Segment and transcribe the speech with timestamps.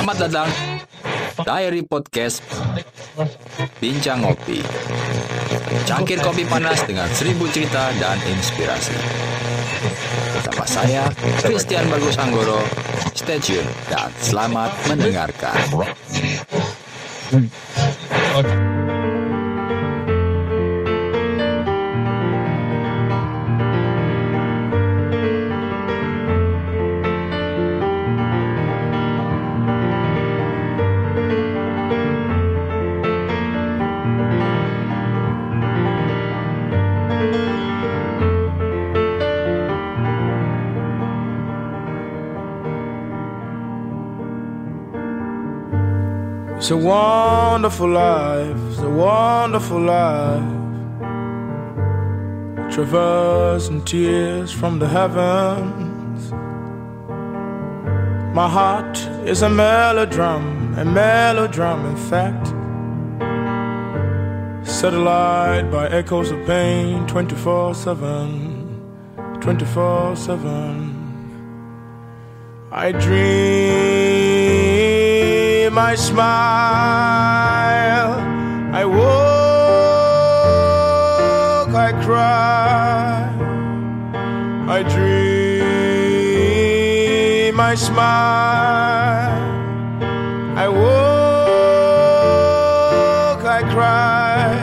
[0.00, 0.48] Selamat datang.
[1.44, 2.40] Diary Podcast
[3.84, 4.64] Bincang Ngopi.
[5.84, 8.96] Cangkir kopi panas dengan seribu cerita dan inspirasi.
[10.32, 11.04] Bersama saya,
[11.44, 12.64] Christian Bagus Anggoro.
[13.12, 15.68] Stay tune dan selamat mendengarkan
[46.70, 50.40] It's a wonderful life, it's a wonderful life.
[52.72, 56.30] Traversing tears from the heavens.
[58.36, 58.96] My heart
[59.26, 62.46] is a melodram, a melodram, in fact.
[64.64, 71.00] Satellite by echoes of pain 24 7, 24 7.
[72.70, 73.79] I dream,
[75.78, 76.30] I smile,
[78.74, 79.00] I walk,
[81.74, 83.28] I cry,
[84.68, 85.60] I dream,
[87.60, 89.38] I smile,
[90.56, 90.90] I walk,
[93.44, 94.54] I cry.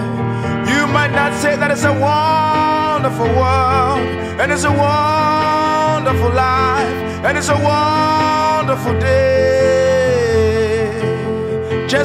[0.72, 4.00] You might not say that it's a wonderful world,
[4.42, 9.37] and it's a wonderful life, and it's a wonderful day,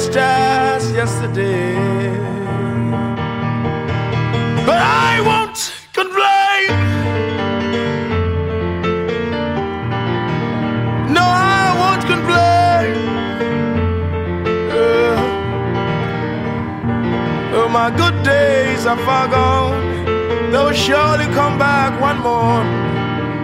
[0.08, 1.74] just yesterday.
[4.66, 5.58] But I won't
[5.92, 6.68] complain.
[11.16, 12.94] No, I won't complain.
[14.78, 15.18] Uh,
[17.54, 20.50] Oh, my good days are far gone.
[20.50, 22.62] They'll surely come back one more.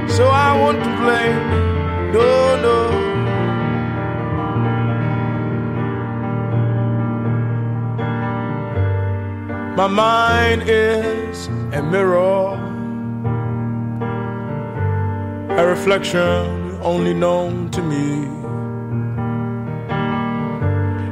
[0.09, 1.37] So I won't complain.
[2.13, 2.98] No, no.
[9.79, 12.59] My mind is a mirror,
[15.51, 18.27] a reflection only known to me.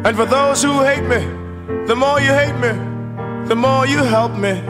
[0.05, 1.23] And for those who hate me,
[1.87, 2.73] the more you hate me,
[3.47, 4.61] the more you help me.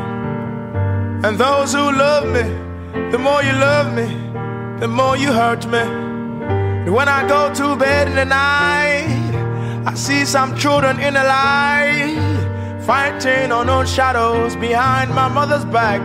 [1.25, 2.45] And those who love me,
[3.11, 4.09] the more you love me,
[4.79, 5.79] the more you hurt me.
[6.85, 11.25] And when I go to bed in the night, I see some children in the
[11.25, 12.37] light,
[12.87, 16.01] fighting unknown shadows behind my mother's back.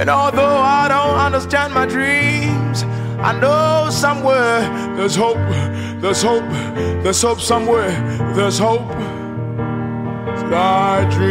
[0.00, 2.84] And although I don't understand my dreams,
[3.20, 4.60] I know somewhere
[4.96, 5.36] there's hope,
[6.00, 6.48] there's hope,
[7.02, 7.90] there's hope somewhere,
[8.34, 8.90] there's hope.
[10.50, 11.28] I dream,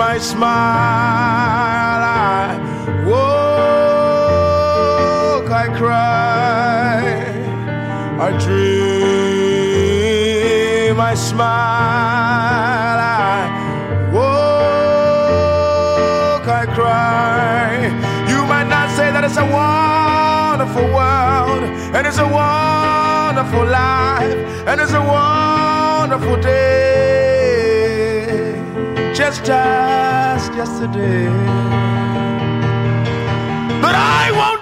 [0.00, 0.44] I smile,
[2.04, 2.56] I
[3.08, 3.18] walk,
[5.50, 6.27] I cry,
[11.10, 11.48] I smile,
[13.00, 13.48] I
[14.12, 14.28] walk,
[16.46, 17.88] I cry.
[18.28, 21.64] You might not say that it's a wonderful world,
[21.96, 24.36] and it's a wonderful life,
[24.68, 26.92] and it's a wonderful day,
[29.14, 31.30] just as yesterday.
[33.80, 34.57] But I won't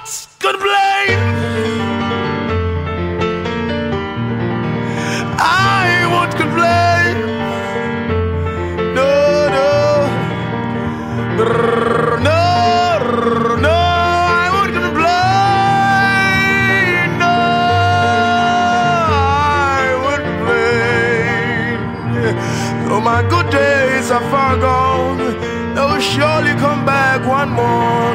[26.15, 28.15] surely come back one more.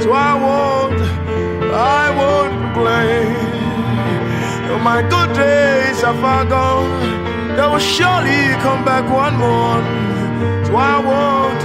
[0.00, 1.00] So I won't,
[1.72, 3.48] I won't complain.
[4.80, 6.88] My good days are far gone,
[7.52, 9.80] they will surely come back one more.
[10.64, 11.62] So I won't,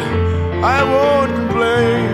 [0.60, 2.12] I won't complain.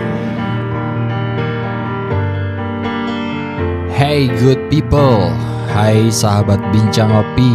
[3.90, 5.30] Hey good people,
[5.74, 7.54] hai sahabat bincang kopi,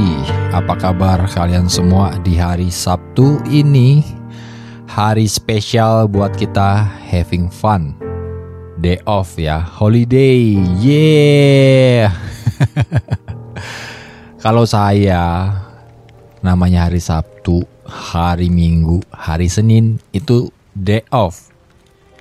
[0.52, 4.17] apa kabar kalian semua di hari Sabtu ini?
[4.98, 7.94] Hari spesial buat kita having fun,
[8.82, 12.10] day off ya, holiday, yeah.
[14.44, 15.54] Kalau saya
[16.42, 21.54] namanya hari Sabtu, hari Minggu, hari Senin itu day off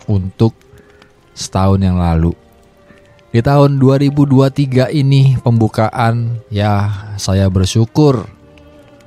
[0.05, 0.52] untuk
[1.32, 2.37] setahun yang lalu.
[3.32, 8.28] Di tahun 2023 ini pembukaan ya saya bersyukur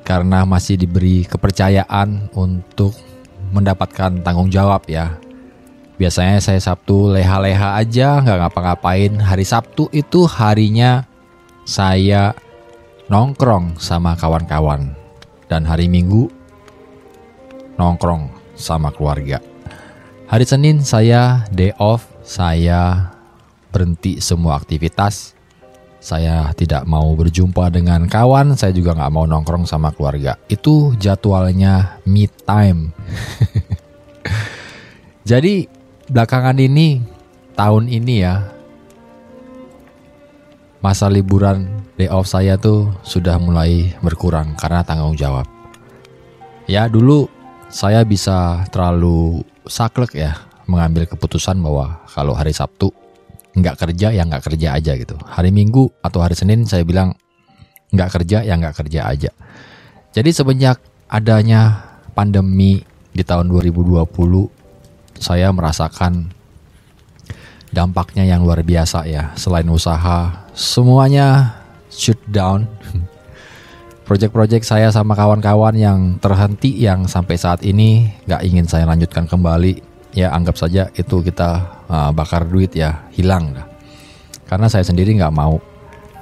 [0.01, 3.08] karena masih diberi kepercayaan untuk
[3.53, 5.17] mendapatkan tanggung jawab ya.
[5.99, 9.19] Biasanya saya Sabtu leha-leha aja nggak ngapa-ngapain.
[9.19, 11.03] Hari Sabtu itu harinya
[11.67, 12.31] saya
[13.11, 14.95] nongkrong sama kawan-kawan.
[15.49, 16.29] Dan hari Minggu
[17.75, 19.41] nongkrong sama keluarga.
[20.29, 23.09] Hari Senin saya day off, saya
[23.73, 25.38] berhenti semua aktivitas.
[25.99, 30.39] Saya tidak mau berjumpa dengan kawan, saya juga nggak mau nongkrong sama keluarga.
[30.47, 32.95] Itu jadwalnya me time.
[35.29, 35.67] Jadi
[36.07, 37.03] belakangan ini,
[37.59, 38.47] tahun ini ya,
[40.79, 41.67] masa liburan
[41.99, 45.43] day off saya tuh sudah mulai berkurang karena tanggung jawab.
[46.63, 47.27] Ya dulu
[47.67, 52.93] saya bisa terlalu saklek ya mengambil keputusan bahwa kalau hari Sabtu
[53.59, 55.15] nggak kerja ya nggak kerja aja gitu.
[55.19, 57.15] Hari Minggu atau hari Senin saya bilang
[57.94, 59.31] nggak kerja ya nggak kerja aja.
[60.15, 61.85] Jadi semenjak adanya
[62.17, 62.81] pandemi
[63.13, 64.07] di tahun 2020
[65.19, 66.31] saya merasakan
[67.69, 69.35] dampaknya yang luar biasa ya.
[69.38, 71.59] Selain usaha semuanya
[71.89, 72.65] shut down
[74.09, 79.85] Project-project saya sama kawan-kawan yang terhenti yang sampai saat ini nggak ingin saya lanjutkan kembali
[80.13, 81.50] ya anggap saja itu kita
[81.89, 83.67] uh, bakar duit ya hilang dah.
[84.50, 85.61] Karena saya sendiri nggak mau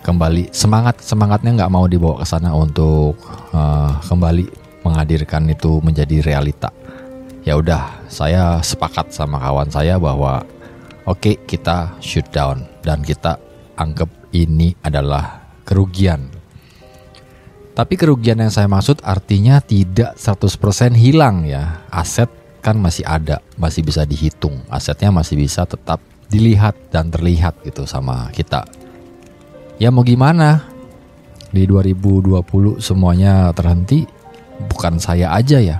[0.03, 3.15] kembali semangat semangatnya nggak mau dibawa ke sana untuk
[3.51, 4.45] uh, kembali
[4.83, 6.71] menghadirkan itu menjadi realita.
[7.47, 10.43] Ya udah saya sepakat sama kawan saya bahwa
[11.07, 13.39] oke okay, kita shoot down dan kita
[13.79, 16.37] anggap ini adalah kerugian
[17.77, 21.85] tapi kerugian yang saya maksud artinya tidak 100% hilang ya.
[21.93, 22.25] Aset
[22.61, 24.61] kan masih ada, masih bisa dihitung.
[24.67, 28.67] Asetnya masih bisa tetap dilihat dan terlihat gitu sama kita.
[29.77, 30.67] Ya mau gimana?
[31.47, 34.03] Di 2020 semuanya terhenti,
[34.67, 35.77] bukan saya aja ya.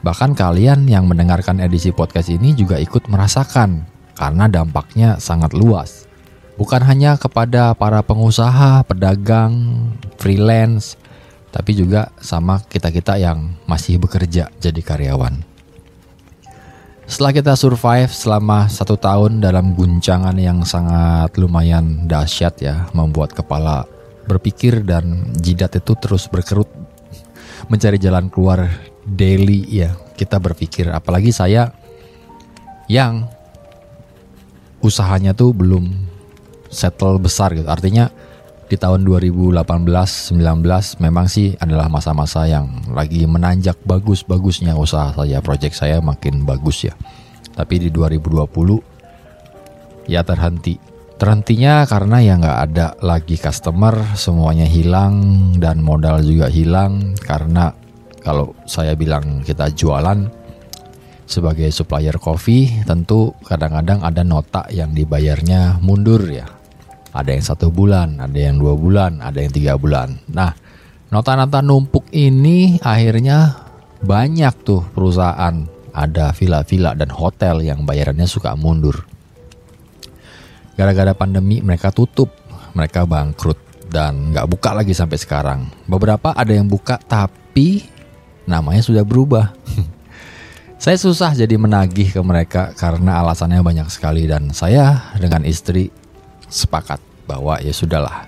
[0.00, 3.84] Bahkan kalian yang mendengarkan edisi podcast ini juga ikut merasakan
[4.16, 6.08] karena dampaknya sangat luas.
[6.56, 9.88] Bukan hanya kepada para pengusaha, pedagang,
[10.20, 11.00] freelance,
[11.50, 15.49] tapi juga sama kita-kita yang masih bekerja jadi karyawan.
[17.10, 23.82] Setelah kita survive selama satu tahun dalam guncangan yang sangat lumayan dahsyat ya, membuat kepala
[24.30, 26.70] berpikir dan jidat itu terus berkerut
[27.66, 28.70] mencari jalan keluar
[29.02, 29.90] daily ya.
[30.14, 31.74] Kita berpikir, apalagi saya
[32.86, 33.26] yang
[34.78, 35.90] usahanya tuh belum
[36.70, 37.66] settle besar gitu.
[37.66, 38.06] Artinya
[38.70, 40.38] di tahun 2018-19
[41.02, 46.94] memang sih adalah masa-masa yang lagi menanjak bagus-bagusnya usaha saya, project saya makin bagus ya.
[47.50, 50.78] Tapi di 2020 ya terhenti.
[51.18, 55.18] Terhentinya karena ya nggak ada lagi customer, semuanya hilang
[55.58, 57.74] dan modal juga hilang karena
[58.22, 60.30] kalau saya bilang kita jualan
[61.26, 66.59] sebagai supplier kopi tentu kadang-kadang ada nota yang dibayarnya mundur ya
[67.10, 70.18] ada yang satu bulan, ada yang dua bulan, ada yang tiga bulan.
[70.30, 70.54] Nah,
[71.10, 73.66] nota-nota numpuk ini akhirnya
[74.00, 79.02] banyak tuh perusahaan, ada villa-villa dan hotel yang bayarannya suka mundur.
[80.78, 82.32] Gara-gara pandemi mereka tutup,
[82.72, 83.58] mereka bangkrut
[83.90, 85.66] dan nggak buka lagi sampai sekarang.
[85.90, 87.84] Beberapa ada yang buka tapi
[88.46, 89.52] namanya sudah berubah.
[90.80, 95.92] saya susah jadi menagih ke mereka karena alasannya banyak sekali dan saya dengan istri
[96.50, 98.26] sepakat bahwa ya sudahlah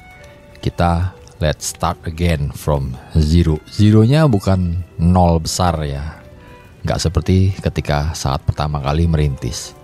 [0.62, 1.11] kita
[1.43, 3.59] let's start again from zero.
[3.67, 6.23] Zeronya bukan nol besar ya,
[6.87, 9.75] nggak seperti ketika saat pertama kali merintis.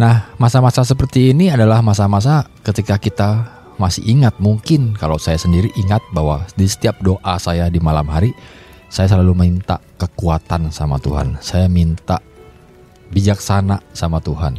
[0.00, 3.30] Nah, masa-masa seperti ini adalah masa-masa ketika kita
[3.76, 8.34] masih ingat mungkin kalau saya sendiri ingat bahwa di setiap doa saya di malam hari
[8.88, 11.36] saya selalu minta kekuatan sama Tuhan.
[11.44, 12.24] Saya minta
[13.12, 14.56] bijaksana sama Tuhan.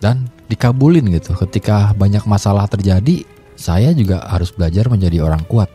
[0.00, 1.38] Dan dikabulin gitu.
[1.38, 3.22] Ketika banyak masalah terjadi,
[3.54, 5.70] saya juga harus belajar menjadi orang kuat.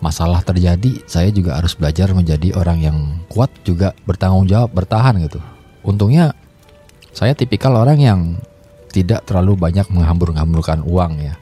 [0.00, 5.36] Masalah terjadi, saya juga harus belajar menjadi orang yang kuat juga bertanggung jawab, bertahan gitu.
[5.84, 6.32] Untungnya
[7.12, 8.20] saya tipikal orang yang
[8.88, 11.36] tidak terlalu banyak menghambur-hamburkan uang ya.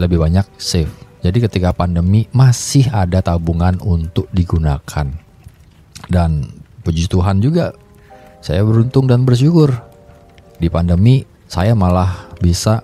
[0.00, 0.90] Lebih banyak save.
[1.20, 5.06] Jadi ketika pandemi masih ada tabungan untuk digunakan.
[6.08, 6.30] Dan
[6.86, 7.74] puji Tuhan juga
[8.40, 9.87] saya beruntung dan bersyukur
[10.58, 12.82] di pandemi saya malah bisa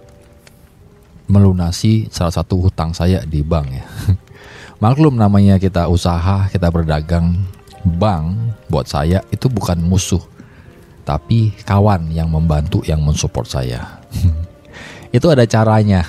[1.26, 3.85] melunasi salah satu hutang saya di bank ya.
[4.83, 7.35] Maklum namanya kita usaha, kita berdagang,
[7.85, 10.21] bank buat saya itu bukan musuh,
[11.04, 14.00] tapi kawan yang membantu yang mensupport saya.
[15.16, 16.04] itu ada caranya.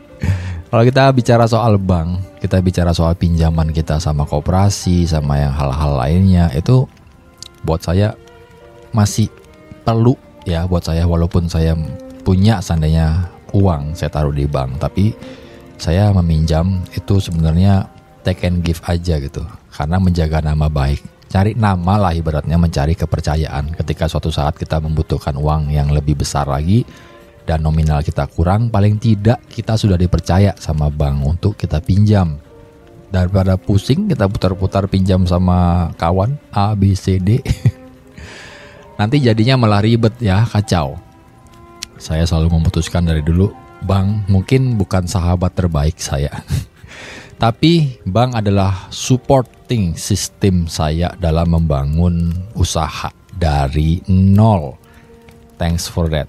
[0.70, 5.98] Kalau kita bicara soal bank, kita bicara soal pinjaman kita sama koperasi, sama yang hal-hal
[5.98, 6.86] lainnya, itu
[7.66, 8.14] buat saya
[8.94, 9.26] masih
[9.82, 11.76] perlu ya buat saya walaupun saya
[12.22, 15.12] punya seandainya uang saya taruh di bank, tapi
[15.80, 17.88] saya meminjam itu sebenarnya
[18.20, 19.42] take and give aja gitu,
[19.72, 21.00] karena menjaga nama baik.
[21.30, 26.50] Cari nama lah ibaratnya mencari kepercayaan ketika suatu saat kita membutuhkan uang yang lebih besar
[26.50, 26.82] lagi,
[27.46, 32.38] dan nominal kita kurang, paling tidak kita sudah dipercaya sama bank untuk kita pinjam.
[33.10, 37.42] Daripada pusing kita putar-putar pinjam sama kawan A, B, C, D.
[39.00, 41.00] Nanti jadinya malah ribet ya, kacau.
[41.96, 43.48] Saya selalu memutuskan dari dulu,
[43.88, 46.28] bank mungkin bukan sahabat terbaik saya.
[47.42, 54.76] Tapi bank adalah supporting sistem saya dalam membangun usaha dari nol
[55.56, 56.24] Thanks for that.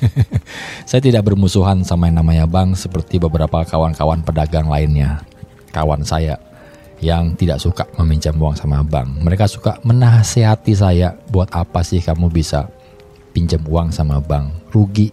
[0.88, 5.20] saya tidak bermusuhan sama yang namanya bank seperti beberapa kawan-kawan pedagang lainnya.
[5.68, 6.40] Kawan saya
[6.98, 9.22] yang tidak suka meminjam uang sama bank.
[9.22, 12.66] Mereka suka menasehati saya, buat apa sih kamu bisa
[13.30, 14.70] pinjam uang sama bank?
[14.74, 15.10] Rugi.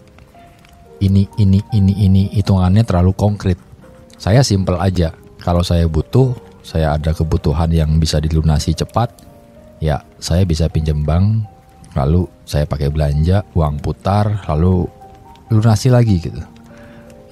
[0.96, 3.60] Ini, ini, ini, ini, hitungannya terlalu konkret.
[4.16, 5.12] Saya simple aja.
[5.44, 6.32] Kalau saya butuh,
[6.64, 9.12] saya ada kebutuhan yang bisa dilunasi cepat,
[9.80, 11.44] ya saya bisa pinjam bank
[11.96, 14.84] lalu saya pakai belanja uang putar lalu
[15.48, 16.42] lunasi lagi gitu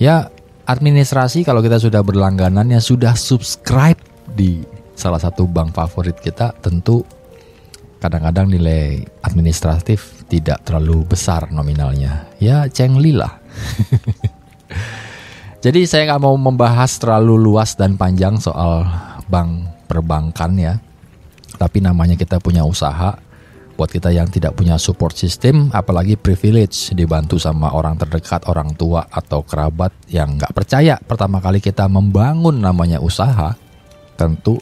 [0.00, 0.28] ya
[0.64, 4.00] administrasi kalau kita sudah berlangganan ya sudah subscribe
[4.34, 4.60] di
[4.98, 7.06] salah satu bank favorit kita tentu
[8.02, 12.28] kadang-kadang nilai administratif tidak terlalu besar nominalnya.
[12.36, 13.40] Ya cengli lah.
[15.64, 18.84] Jadi saya nggak mau membahas terlalu luas dan panjang soal
[19.32, 20.74] bank perbankan ya.
[21.56, 23.16] Tapi namanya kita punya usaha
[23.74, 29.02] buat kita yang tidak punya support system, apalagi privilege dibantu sama orang terdekat, orang tua
[29.10, 33.58] atau kerabat yang nggak percaya pertama kali kita membangun namanya usaha,
[34.14, 34.58] tentu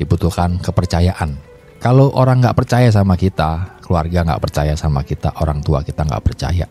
[0.00, 1.36] dibutuhkan kepercayaan.
[1.80, 6.24] Kalau orang nggak percaya sama kita, keluarga nggak percaya sama kita, orang tua kita nggak
[6.24, 6.68] percaya.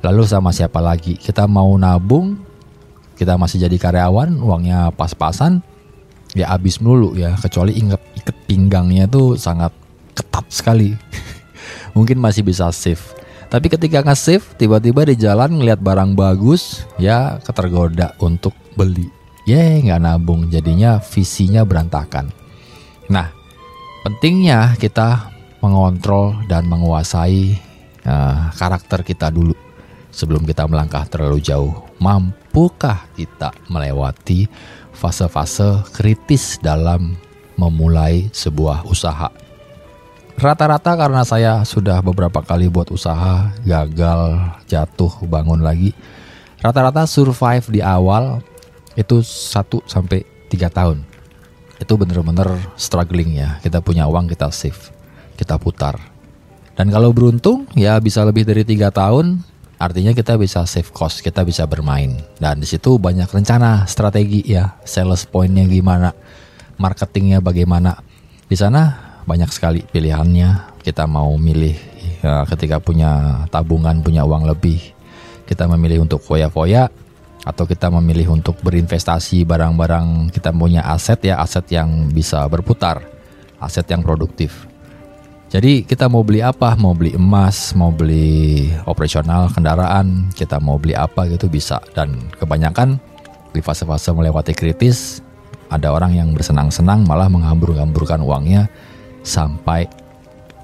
[0.00, 1.20] Lalu sama siapa lagi?
[1.20, 2.40] Kita mau nabung,
[3.20, 5.60] kita masih jadi karyawan, uangnya pas-pasan,
[6.32, 7.36] ya habis melulu ya.
[7.36, 9.76] Kecuali inget iket pinggangnya tuh sangat
[10.16, 10.96] ketat sekali.
[11.96, 13.20] Mungkin masih bisa save.
[13.50, 19.19] Tapi ketika nge-save, tiba-tiba di jalan ngeliat barang bagus, ya ketergoda untuk beli.
[19.50, 22.30] Ya nggak nabung, jadinya visinya berantakan.
[23.10, 23.34] Nah,
[24.06, 27.58] pentingnya kita mengontrol dan menguasai
[28.06, 29.58] uh, karakter kita dulu
[30.14, 31.74] sebelum kita melangkah terlalu jauh.
[31.98, 34.46] Mampukah kita melewati
[34.94, 37.18] fase-fase kritis dalam
[37.58, 39.34] memulai sebuah usaha?
[40.38, 45.90] Rata-rata karena saya sudah beberapa kali buat usaha, gagal, jatuh, bangun lagi.
[46.62, 48.46] Rata-rata survive di awal
[48.98, 51.06] itu 1 sampai 3 tahun.
[51.80, 53.56] Itu bener-bener struggling ya.
[53.64, 54.92] Kita punya uang kita save,
[55.38, 55.96] kita putar.
[56.76, 59.40] Dan kalau beruntung ya bisa lebih dari tiga tahun,
[59.80, 62.20] artinya kita bisa save cost, kita bisa bermain.
[62.36, 66.12] Dan di situ banyak rencana, strategi ya, sales pointnya gimana,
[66.76, 67.96] marketingnya bagaimana.
[68.48, 70.80] Di sana banyak sekali pilihannya.
[70.80, 71.76] Kita mau milih
[72.24, 74.80] ya, ketika punya tabungan, punya uang lebih,
[75.44, 76.88] kita memilih untuk foya-foya
[77.44, 83.00] atau kita memilih untuk berinvestasi barang-barang kita punya aset ya, aset yang bisa berputar,
[83.60, 84.68] aset yang produktif.
[85.50, 86.78] Jadi kita mau beli apa?
[86.78, 91.82] Mau beli emas, mau beli operasional kendaraan, kita mau beli apa gitu bisa.
[91.90, 93.02] Dan kebanyakan
[93.50, 95.18] di fase-fase melewati kritis,
[95.66, 98.70] ada orang yang bersenang-senang malah menghambur-hamburkan uangnya
[99.26, 99.90] sampai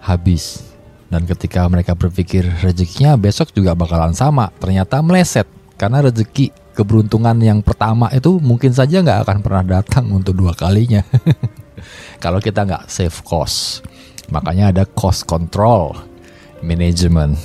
[0.06, 0.62] habis.
[1.10, 7.64] Dan ketika mereka berpikir rezekinya besok juga bakalan sama, ternyata meleset karena rezeki keberuntungan yang
[7.64, 11.00] pertama itu mungkin saja nggak akan pernah datang untuk dua kalinya.
[12.22, 13.80] Kalau kita nggak save cost,
[14.28, 15.96] makanya ada cost control
[16.60, 17.40] management.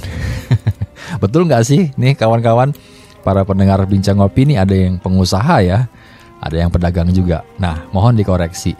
[1.23, 2.75] Betul nggak sih, nih kawan-kawan
[3.23, 5.87] para pendengar bincang ngopi ini ada yang pengusaha ya,
[6.43, 7.47] ada yang pedagang juga.
[7.55, 8.75] Nah, mohon dikoreksi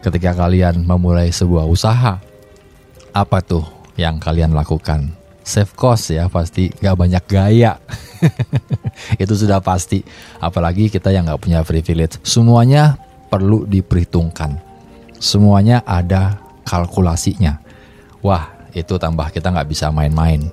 [0.00, 2.22] ketika kalian memulai sebuah usaha,
[3.10, 3.66] apa tuh
[3.98, 5.19] yang kalian lakukan?
[5.40, 7.80] Save cost ya pasti gak banyak gaya.
[9.22, 10.04] Itu sudah pasti.
[10.38, 12.20] Apalagi kita yang gak punya privilege.
[12.22, 13.00] Semuanya
[13.32, 14.60] perlu diperhitungkan.
[15.16, 17.60] Semuanya ada kalkulasinya.
[18.20, 20.46] Wah itu tambah kita gak bisa main-main.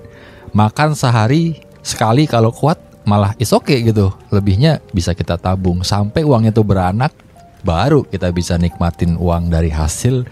[0.50, 4.10] Makan sehari sekali kalau kuat malah is oke okay gitu.
[4.32, 5.84] Lebihnya bisa kita tabung.
[5.84, 7.12] Sampai uangnya tuh beranak
[7.62, 10.26] baru kita bisa nikmatin uang dari hasil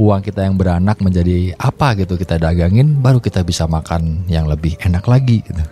[0.00, 4.80] uang kita yang beranak menjadi apa gitu kita dagangin baru kita bisa makan yang lebih
[4.80, 5.60] enak lagi gitu.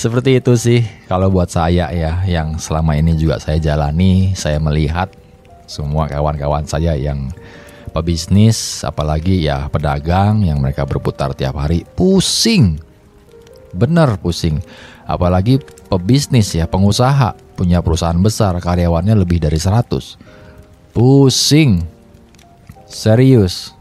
[0.00, 0.80] Seperti itu sih
[1.12, 5.12] kalau buat saya ya yang selama ini juga saya jalani, saya melihat
[5.68, 7.28] semua kawan-kawan saya yang
[7.92, 12.80] pebisnis, apalagi ya pedagang yang mereka berputar tiap hari, pusing.
[13.76, 14.58] Bener pusing.
[15.04, 15.60] Apalagi
[15.90, 20.29] pebisnis ya, pengusaha, punya perusahaan besar, karyawannya lebih dari 100.
[20.90, 21.86] Pusing.
[22.90, 23.74] Serius.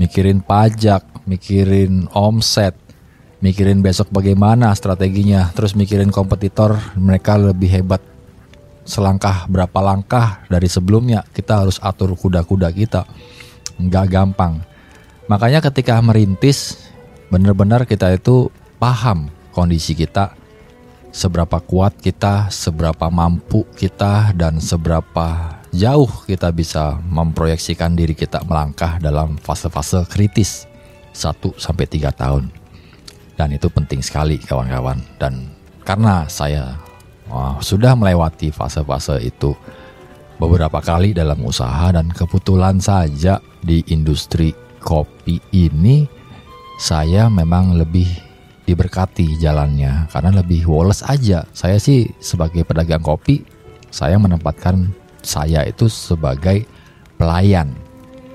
[0.00, 2.72] Mikirin pajak, mikirin omset,
[3.44, 8.00] mikirin besok bagaimana strateginya, terus mikirin kompetitor mereka lebih hebat
[8.90, 13.06] selangkah berapa langkah dari sebelumnya kita harus atur kuda-kuda kita
[13.78, 14.58] nggak gampang
[15.30, 16.90] makanya ketika merintis
[17.30, 18.50] benar-benar kita itu
[18.82, 20.34] paham kondisi kita
[21.14, 28.98] seberapa kuat kita seberapa mampu kita dan seberapa jauh kita bisa memproyeksikan diri kita melangkah
[28.98, 30.66] dalam fase-fase kritis
[31.14, 32.44] 1 sampai 3 tahun.
[33.38, 35.00] Dan itu penting sekali kawan-kawan.
[35.16, 35.48] Dan
[35.86, 36.76] karena saya
[37.30, 39.56] wah, sudah melewati fase-fase itu
[40.36, 46.08] beberapa kali dalam usaha dan kebetulan saja di industri kopi ini
[46.80, 48.08] saya memang lebih
[48.64, 50.08] diberkati jalannya.
[50.08, 51.44] Karena lebih woles aja.
[51.52, 53.44] Saya sih sebagai pedagang kopi,
[53.90, 56.64] saya menempatkan saya itu sebagai
[57.20, 57.76] pelayan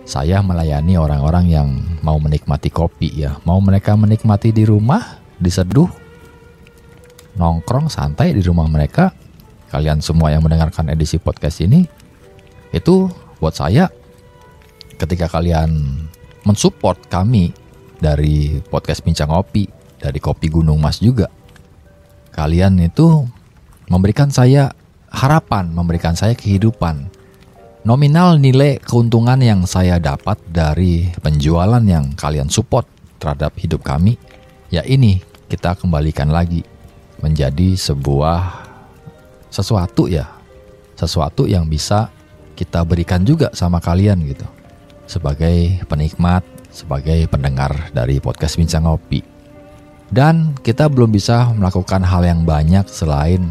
[0.06, 1.68] saya melayani orang-orang yang
[2.06, 3.42] mau menikmati kopi ya.
[3.42, 5.90] Mau mereka menikmati di rumah, diseduh,
[7.42, 9.10] nongkrong santai di rumah mereka.
[9.74, 11.90] Kalian semua yang mendengarkan edisi podcast ini,
[12.70, 13.10] itu
[13.42, 13.90] buat saya
[15.02, 16.06] ketika kalian
[16.46, 17.50] mensupport kami
[17.98, 19.66] dari podcast Bincang Kopi,
[19.98, 21.34] dari Kopi Gunung Mas juga.
[22.30, 23.26] Kalian itu
[23.90, 24.70] memberikan saya
[25.16, 27.16] harapan, memberikan saya kehidupan
[27.86, 32.90] Nominal nilai keuntungan yang saya dapat dari penjualan yang kalian support
[33.22, 34.18] terhadap hidup kami,
[34.74, 36.66] ya ini kita kembalikan lagi
[37.22, 38.66] menjadi sebuah
[39.54, 40.26] sesuatu ya,
[40.98, 42.10] sesuatu yang bisa
[42.58, 44.50] kita berikan juga sama kalian gitu.
[45.06, 46.42] Sebagai penikmat,
[46.74, 49.22] sebagai pendengar dari podcast Bincang Ngopi.
[50.10, 53.46] Dan kita belum bisa melakukan hal yang banyak selain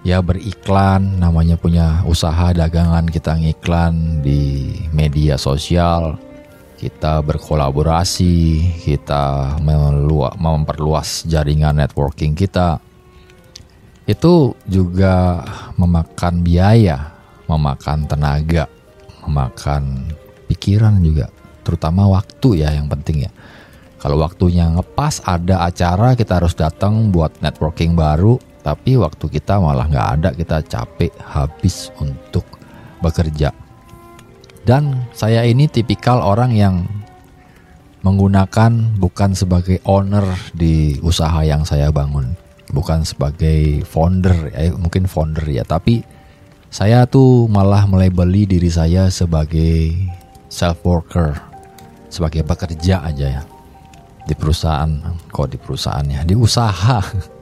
[0.00, 6.16] ya beriklan namanya punya usaha dagangan kita ngiklan di media sosial
[6.80, 9.60] kita berkolaborasi kita
[10.40, 12.80] memperluas jaringan networking kita.
[14.08, 15.44] Itu juga
[15.76, 17.12] memakan biaya
[17.44, 18.64] memakan tenaga
[19.28, 20.08] memakan
[20.48, 21.28] pikiran juga
[21.60, 23.32] terutama waktu ya yang penting ya.
[24.00, 29.88] Kalau waktunya ngepas ada acara kita harus datang buat networking baru tapi waktu kita malah
[29.88, 32.44] nggak ada kita capek habis untuk
[33.00, 33.52] bekerja.
[34.60, 36.84] Dan saya ini tipikal orang yang
[38.04, 42.36] menggunakan bukan sebagai owner di usaha yang saya bangun.
[42.70, 45.64] Bukan sebagai founder ya mungkin founder ya.
[45.64, 46.04] Tapi
[46.70, 49.90] saya tuh malah melabeli diri saya sebagai
[50.46, 51.34] self worker
[52.12, 53.42] sebagai pekerja aja ya.
[54.28, 57.00] Di perusahaan kok di perusahaannya di usaha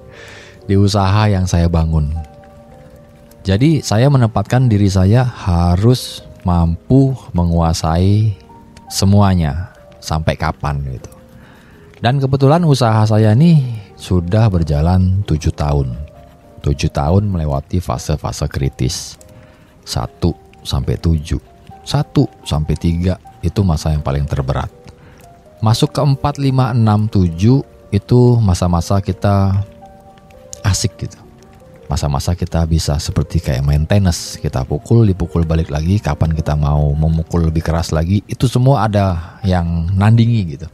[0.68, 2.12] di usaha yang saya bangun.
[3.42, 8.36] Jadi saya menempatkan diri saya harus mampu menguasai
[8.92, 9.72] semuanya
[10.04, 11.08] sampai kapan gitu.
[11.98, 13.64] Dan kebetulan usaha saya ini
[13.96, 15.96] sudah berjalan 7 tahun.
[16.62, 19.16] 7 tahun melewati fase-fase kritis.
[19.88, 20.06] 1
[20.62, 21.40] sampai 7.
[21.82, 24.68] 1 sampai 3 itu masa yang paling terberat.
[25.58, 29.64] Masuk ke 4, 5, 6, 7 itu masa-masa kita
[30.64, 31.18] asik gitu.
[31.88, 36.92] Masa-masa kita bisa seperti kayak main tenis kita pukul dipukul balik lagi kapan kita mau
[36.92, 40.68] memukul lebih keras lagi itu semua ada yang nandingi gitu.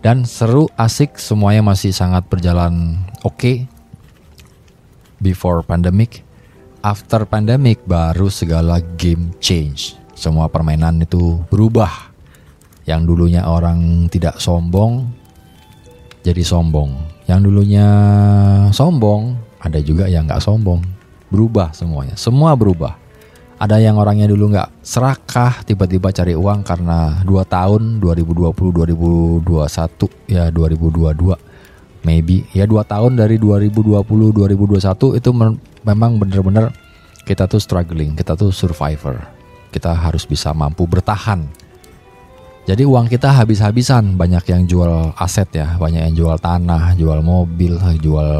[0.00, 3.36] Dan seru asik semuanya masih sangat berjalan oke.
[3.36, 3.56] Okay.
[5.20, 6.24] before pandemic
[6.80, 9.96] after pandemic baru segala game change.
[10.16, 12.12] Semua permainan itu berubah.
[12.88, 15.20] Yang dulunya orang tidak sombong
[16.20, 16.96] jadi sombong
[17.30, 17.86] yang dulunya
[18.74, 20.82] sombong, ada juga yang nggak sombong.
[21.30, 22.98] Berubah semuanya, semua berubah.
[23.60, 30.50] Ada yang orangnya dulu nggak serakah, tiba-tiba cari uang karena 2 tahun 2020, 2021, ya
[30.50, 31.50] 2022
[32.00, 34.00] maybe ya dua tahun dari 2020
[34.32, 35.30] 2021 itu
[35.84, 36.72] memang bener-bener
[37.28, 39.20] kita tuh struggling kita tuh survivor
[39.70, 41.44] kita harus bisa mampu bertahan
[42.70, 47.74] jadi uang kita habis-habisan, banyak yang jual aset ya, banyak yang jual tanah, jual mobil,
[47.98, 48.30] jual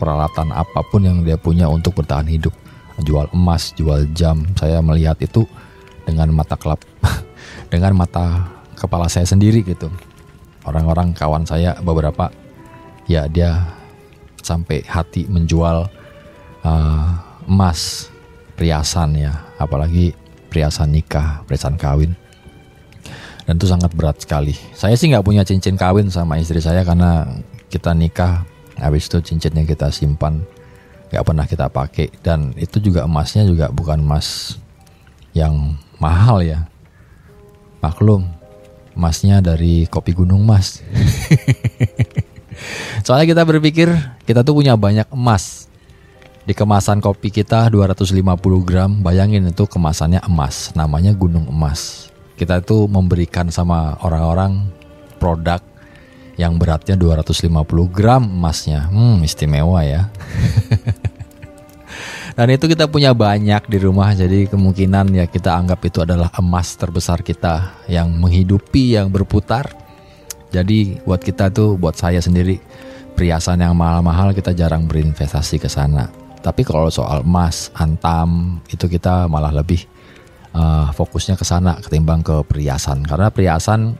[0.00, 2.56] peralatan apa pun yang dia punya untuk bertahan hidup.
[3.04, 4.48] Jual emas, jual jam.
[4.56, 5.44] Saya melihat itu
[6.08, 6.80] dengan mata kelap,
[7.72, 8.48] dengan mata
[8.80, 9.92] kepala saya sendiri gitu.
[10.64, 12.32] Orang-orang kawan saya beberapa
[13.04, 13.76] ya dia
[14.40, 15.84] sampai hati menjual
[16.64, 17.08] uh,
[17.44, 18.08] emas
[18.56, 20.16] perhiasan ya apalagi
[20.48, 22.16] perhiasan nikah perhiasan kawin
[23.50, 24.54] dan itu sangat berat sekali.
[24.78, 27.26] Saya sih nggak punya cincin kawin sama istri saya karena
[27.66, 28.46] kita nikah
[28.78, 30.46] habis itu cincinnya kita simpan
[31.10, 32.14] nggak pernah kita pakai.
[32.22, 34.54] Dan itu juga emasnya juga bukan emas
[35.34, 36.70] yang mahal ya.
[37.82, 38.22] Maklum
[38.94, 40.86] emasnya dari kopi gunung mas.
[43.02, 43.90] Soalnya kita berpikir
[44.30, 45.66] kita tuh punya banyak emas.
[46.46, 48.14] Di kemasan kopi kita 250
[48.62, 52.09] gram bayangin itu kemasannya emas namanya gunung emas
[52.40, 54.64] kita itu memberikan sama orang-orang
[55.20, 55.60] produk
[56.40, 57.52] yang beratnya 250
[57.92, 60.08] gram emasnya hmm istimewa ya
[62.40, 66.72] Dan itu kita punya banyak di rumah, jadi kemungkinan ya kita anggap itu adalah emas
[66.72, 69.68] terbesar kita yang menghidupi, yang berputar.
[70.48, 72.56] Jadi buat kita tuh, buat saya sendiri,
[73.12, 76.08] perhiasan yang mahal-mahal kita jarang berinvestasi ke sana.
[76.40, 79.84] Tapi kalau soal emas, antam, itu kita malah lebih
[80.54, 83.02] uh, fokusnya ke sana ketimbang ke perhiasan.
[83.06, 83.94] Karena perhiasan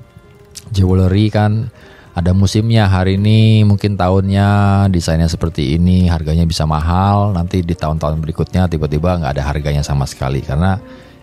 [0.70, 1.70] jewelry kan
[2.10, 4.48] ada musimnya hari ini mungkin tahunnya
[4.90, 7.30] desainnya seperti ini harganya bisa mahal.
[7.30, 10.78] Nanti di tahun-tahun berikutnya tiba-tiba nggak ada harganya sama sekali karena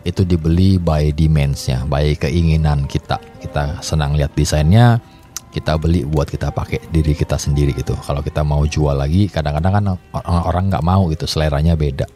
[0.08, 3.20] itu dibeli by demandsnya by keinginan kita.
[3.44, 5.04] Kita senang lihat desainnya
[5.52, 7.92] kita beli buat kita pakai diri kita sendiri gitu.
[8.00, 9.86] Kalau kita mau jual lagi kadang-kadang kan
[10.24, 12.08] orang nggak mau gitu seleranya beda.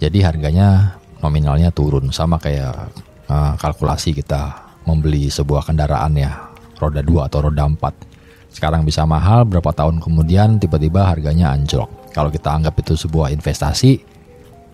[0.00, 2.92] Jadi harganya nominalnya turun sama kayak
[3.30, 6.46] uh, kalkulasi kita membeli sebuah kendaraan ya
[6.78, 8.52] roda 2 atau roda 4.
[8.52, 11.92] Sekarang bisa mahal, berapa tahun kemudian tiba-tiba harganya anjlok.
[12.16, 14.00] Kalau kita anggap itu sebuah investasi,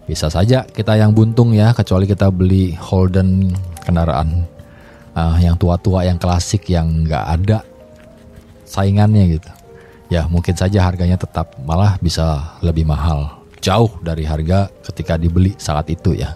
[0.06, 3.50] bisa saja kita yang buntung ya, kecuali kita beli Holden
[3.82, 4.46] kendaraan
[5.18, 7.58] uh, yang tua-tua, yang klasik, yang nggak ada
[8.62, 9.50] saingannya gitu.
[10.12, 15.86] Ya mungkin saja harganya tetap malah bisa lebih mahal, jauh dari harga ketika dibeli saat
[15.88, 16.34] itu ya.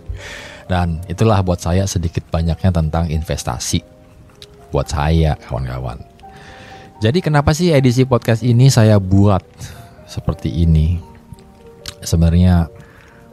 [0.70, 3.84] Dan itulah buat saya sedikit banyaknya tentang investasi
[4.72, 6.00] buat saya kawan-kawan.
[6.98, 9.44] Jadi kenapa sih edisi podcast ini saya buat
[10.08, 10.96] seperti ini?
[12.00, 12.70] Sebenarnya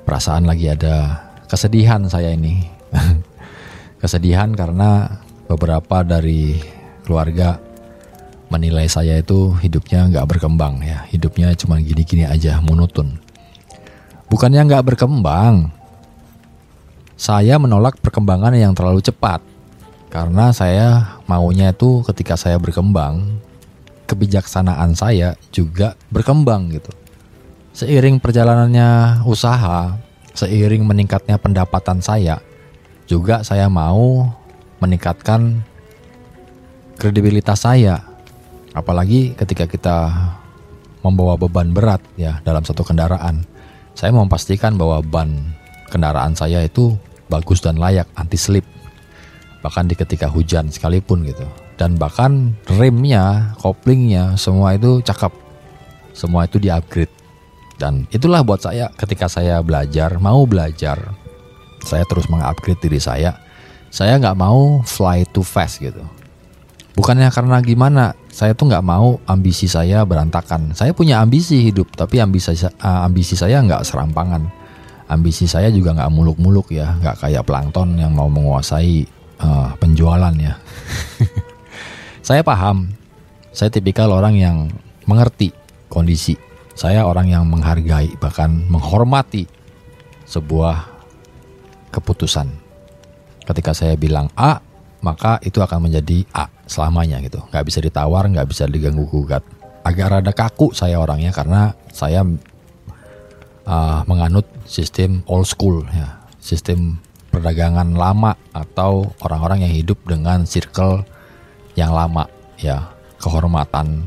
[0.03, 2.67] perasaan lagi ada kesedihan saya ini.
[4.03, 6.60] kesedihan karena beberapa dari
[7.07, 7.62] keluarga
[8.51, 11.07] menilai saya itu hidupnya nggak berkembang ya.
[11.07, 13.15] Hidupnya cuma gini-gini aja, monoton.
[14.27, 15.71] Bukannya nggak berkembang,
[17.15, 19.39] saya menolak perkembangan yang terlalu cepat.
[20.11, 23.39] Karena saya maunya itu ketika saya berkembang,
[24.11, 26.91] kebijaksanaan saya juga berkembang gitu.
[27.71, 29.95] Seiring perjalanannya usaha,
[30.35, 32.43] seiring meningkatnya pendapatan saya,
[33.07, 34.27] juga saya mau
[34.83, 35.63] meningkatkan
[36.99, 38.11] kredibilitas saya.
[38.71, 39.97] Apalagi ketika kita
[41.01, 43.43] membawa beban berat ya dalam satu kendaraan.
[43.91, 45.29] Saya memastikan bahwa ban
[45.91, 46.95] kendaraan saya itu
[47.27, 48.63] bagus dan layak anti slip.
[49.62, 51.45] Bahkan di ketika hujan sekalipun gitu.
[51.75, 55.34] Dan bahkan remnya koplingnya semua itu cakep.
[56.15, 57.12] Semua itu di upgrade.
[57.75, 61.17] Dan itulah buat saya ketika saya belajar mau belajar
[61.81, 63.36] saya terus mengupgrade diri saya.
[63.91, 66.20] Saya nggak mau fly too fast gitu
[66.95, 72.19] bukannya karena gimana saya tuh nggak mau ambisi saya berantakan saya punya ambisi hidup tapi
[72.19, 72.51] ambisi
[72.84, 74.47] ambisi saya nggak serampangan
[75.12, 80.54] ambisi saya juga nggak muluk-muluk ya nggak kayak plankton yang mau menguasai uh, penjualan ya.
[82.27, 82.93] saya paham,
[83.51, 84.58] saya tipikal orang yang
[85.10, 85.51] mengerti
[85.89, 86.38] kondisi.
[86.71, 89.45] Saya orang yang menghargai bahkan menghormati
[90.25, 90.88] sebuah
[91.91, 92.47] keputusan.
[93.43, 94.63] Ketika saya bilang A,
[95.01, 97.41] maka itu akan menjadi A selamanya gitu.
[97.49, 99.41] Gak bisa ditawar, gak bisa diganggu gugat.
[99.81, 102.21] Agak rada kaku saya orangnya karena saya
[103.65, 107.01] uh, menganut sistem old school ya, sistem
[107.33, 111.01] perdagangan lama atau orang-orang yang hidup dengan circle
[111.79, 112.27] yang lama
[112.59, 114.03] ya kehormatan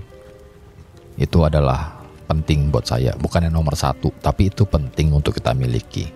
[1.17, 6.13] itu adalah penting buat saya bukan yang nomor satu tapi itu penting untuk kita miliki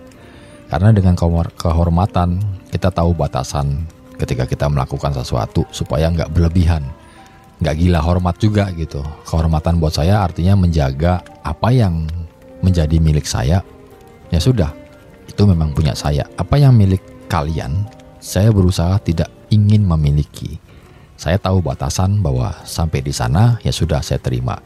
[0.69, 1.17] karena dengan
[1.57, 2.37] kehormatan
[2.69, 3.89] kita tahu batasan
[4.19, 6.83] ketika kita melakukan sesuatu supaya nggak berlebihan
[7.63, 12.07] nggak gila hormat juga gitu kehormatan buat saya artinya menjaga apa yang
[12.59, 13.63] menjadi milik saya
[14.31, 14.71] ya sudah
[15.39, 16.27] itu memang punya saya.
[16.35, 16.99] Apa yang milik
[17.31, 17.87] kalian,
[18.19, 20.59] saya berusaha tidak ingin memiliki.
[21.15, 24.59] Saya tahu batasan bahwa sampai di sana ya sudah saya terima.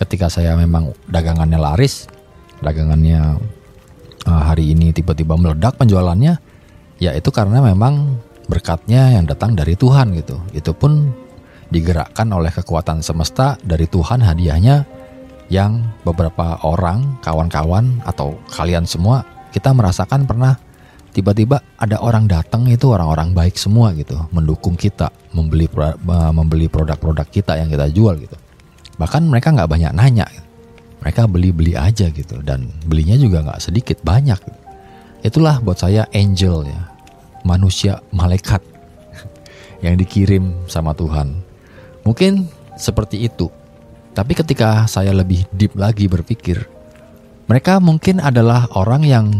[0.00, 2.08] Ketika saya memang dagangannya laris,
[2.64, 3.36] dagangannya
[4.24, 6.40] uh, hari ini tiba-tiba meledak penjualannya,
[7.02, 8.16] ya itu karena memang
[8.48, 10.40] berkatnya yang datang dari Tuhan gitu.
[10.56, 11.12] Itu pun
[11.68, 14.88] digerakkan oleh kekuatan semesta dari Tuhan hadiahnya
[15.48, 20.60] yang beberapa orang, kawan-kawan atau kalian semua kita merasakan pernah
[21.12, 25.68] tiba-tiba ada orang datang itu orang-orang baik semua gitu, mendukung kita, membeli
[26.32, 28.36] membeli produk-produk kita yang kita jual gitu.
[29.00, 30.28] Bahkan mereka nggak banyak nanya,
[31.00, 34.38] mereka beli-beli aja gitu dan belinya juga nggak sedikit banyak.
[35.24, 36.80] Itulah buat saya angel ya,
[37.42, 38.62] manusia malaikat
[39.84, 41.44] yang dikirim sama Tuhan.
[42.02, 42.48] Mungkin
[42.78, 43.50] seperti itu
[44.18, 46.66] tapi ketika saya lebih deep lagi berpikir,
[47.46, 49.30] mereka mungkin adalah orang yang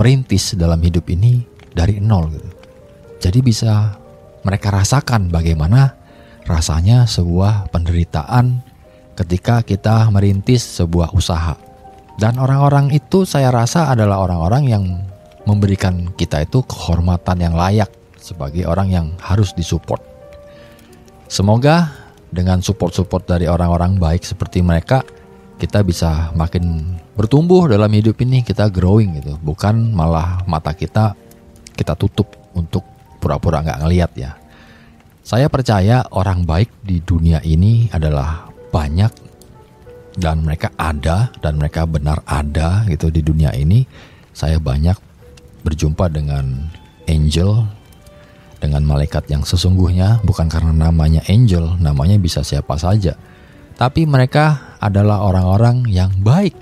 [0.00, 1.44] merintis dalam hidup ini
[1.76, 2.50] dari nol gitu.
[3.20, 4.00] Jadi bisa
[4.48, 5.92] mereka rasakan bagaimana
[6.48, 8.64] rasanya sebuah penderitaan
[9.12, 11.52] ketika kita merintis sebuah usaha.
[12.16, 14.84] Dan orang-orang itu saya rasa adalah orang-orang yang
[15.48, 17.88] memberikan kita itu kehormatan yang layak
[18.20, 20.04] sebagai orang yang harus disupport.
[21.32, 21.88] Semoga
[22.28, 25.00] dengan support-support dari orang-orang baik seperti mereka,
[25.56, 29.40] kita bisa makin bertumbuh dalam hidup ini, kita growing gitu.
[29.40, 31.16] Bukan malah mata kita
[31.72, 32.84] kita tutup untuk
[33.16, 34.36] pura-pura nggak ngeliat ya.
[35.24, 39.12] Saya percaya orang baik di dunia ini adalah banyak
[40.18, 43.84] dan mereka ada dan mereka benar ada gitu di dunia ini.
[44.32, 45.07] Saya banyak
[45.68, 46.72] berjumpa dengan
[47.04, 47.68] angel
[48.58, 53.14] dengan malaikat yang sesungguhnya bukan karena namanya angel, namanya bisa siapa saja.
[53.78, 56.56] Tapi mereka adalah orang-orang yang baik,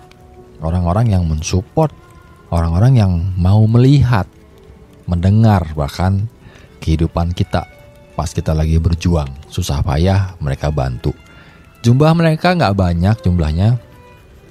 [0.61, 1.89] orang-orang yang mensupport,
[2.53, 4.29] orang-orang yang mau melihat,
[5.09, 6.29] mendengar bahkan
[6.85, 7.65] kehidupan kita
[8.17, 11.13] pas kita lagi berjuang, susah payah mereka bantu.
[11.85, 13.77] Jumlah mereka nggak banyak jumlahnya,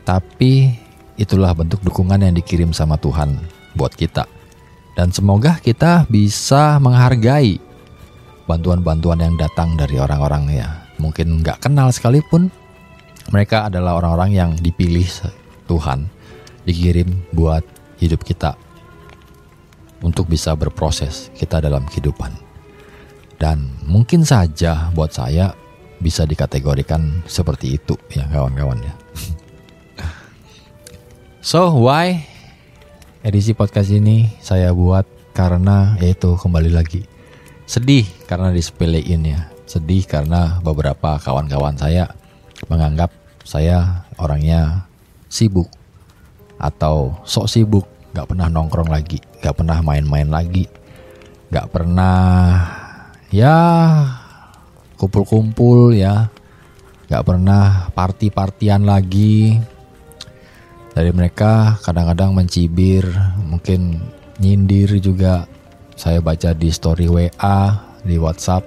[0.05, 0.77] tapi
[1.17, 3.41] itulah bentuk dukungan yang dikirim sama Tuhan
[3.73, 4.34] buat kita.
[4.95, 7.59] Dan semoga kita bisa menghargai
[8.47, 10.87] bantuan-bantuan yang datang dari orang-orang ya.
[10.95, 12.47] Mungkin nggak kenal sekalipun,
[13.35, 15.05] mereka adalah orang-orang yang dipilih
[15.67, 16.07] Tuhan,
[16.63, 17.67] dikirim buat
[17.99, 18.55] hidup kita
[19.99, 22.31] untuk bisa berproses kita dalam kehidupan.
[23.35, 25.51] Dan mungkin saja buat saya
[25.99, 28.93] bisa dikategorikan seperti itu ya kawan-kawan ya.
[31.51, 32.23] so why
[33.25, 37.09] edisi podcast ini saya buat karena yaitu kembali lagi.
[37.65, 39.49] Sedih karena disepelein ya.
[39.65, 42.05] Sedih karena beberapa kawan-kawan saya
[42.69, 43.09] menganggap
[43.41, 44.85] saya orangnya
[45.25, 45.65] sibuk
[46.61, 50.69] atau sok sibuk gak pernah nongkrong lagi gak pernah main-main lagi
[51.51, 52.63] gak pernah
[53.27, 53.59] ya
[54.95, 56.31] kumpul-kumpul ya
[57.11, 59.59] gak pernah party-partian lagi
[60.95, 63.03] dari mereka kadang-kadang mencibir,
[63.43, 63.99] mungkin
[64.39, 65.43] nyindir juga.
[65.95, 67.59] Saya baca di story WA,
[68.03, 68.63] di WhatsApp.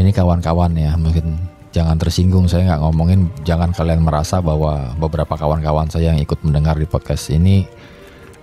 [0.00, 1.36] Ini kawan-kawan ya, mungkin
[1.72, 6.76] jangan tersinggung saya nggak ngomongin, jangan kalian merasa bahwa beberapa kawan-kawan saya yang ikut mendengar
[6.76, 7.68] di podcast ini,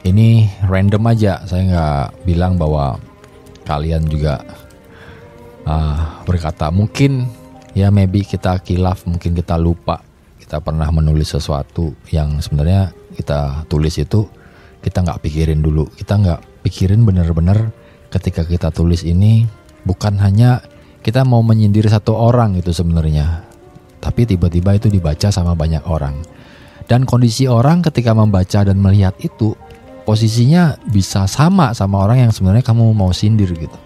[0.05, 1.41] ini random aja.
[1.49, 3.01] Saya nggak bilang bahwa
[3.65, 4.41] kalian juga
[5.65, 7.25] uh, berkata mungkin
[7.73, 10.05] ya maybe kita kilaf, mungkin kita lupa
[10.49, 12.89] kita pernah menulis sesuatu yang sebenarnya
[13.19, 14.31] kita tulis itu
[14.79, 15.91] kita nggak pikirin dulu.
[15.91, 17.75] Kita nggak pikirin bener-bener
[18.07, 19.43] ketika kita tulis ini
[19.83, 20.63] bukan hanya
[21.03, 23.49] kita mau menyindir satu orang itu sebenarnya
[23.99, 26.15] tapi tiba-tiba itu dibaca sama banyak orang.
[26.87, 29.53] Dan kondisi orang ketika membaca dan melihat itu
[30.07, 33.77] posisinya bisa sama sama orang yang sebenarnya kamu mau sindir gitu.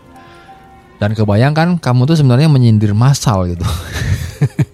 [1.02, 3.66] Dan kebayangkan kamu tuh sebenarnya menyindir masal gitu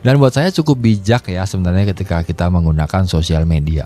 [0.00, 3.84] Dan buat saya cukup bijak ya sebenarnya ketika kita menggunakan sosial media.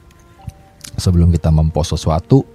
[0.95, 2.47] Sebelum kita mempost sesuatu,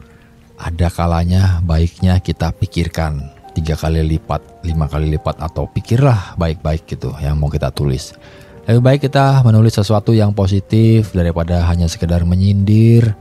[0.56, 3.20] ada kalanya baiknya kita pikirkan
[3.52, 8.16] tiga kali lipat, lima kali lipat atau pikirlah baik-baik gitu yang mau kita tulis.
[8.64, 13.12] Lebih baik kita menulis sesuatu yang positif daripada hanya sekedar menyindir,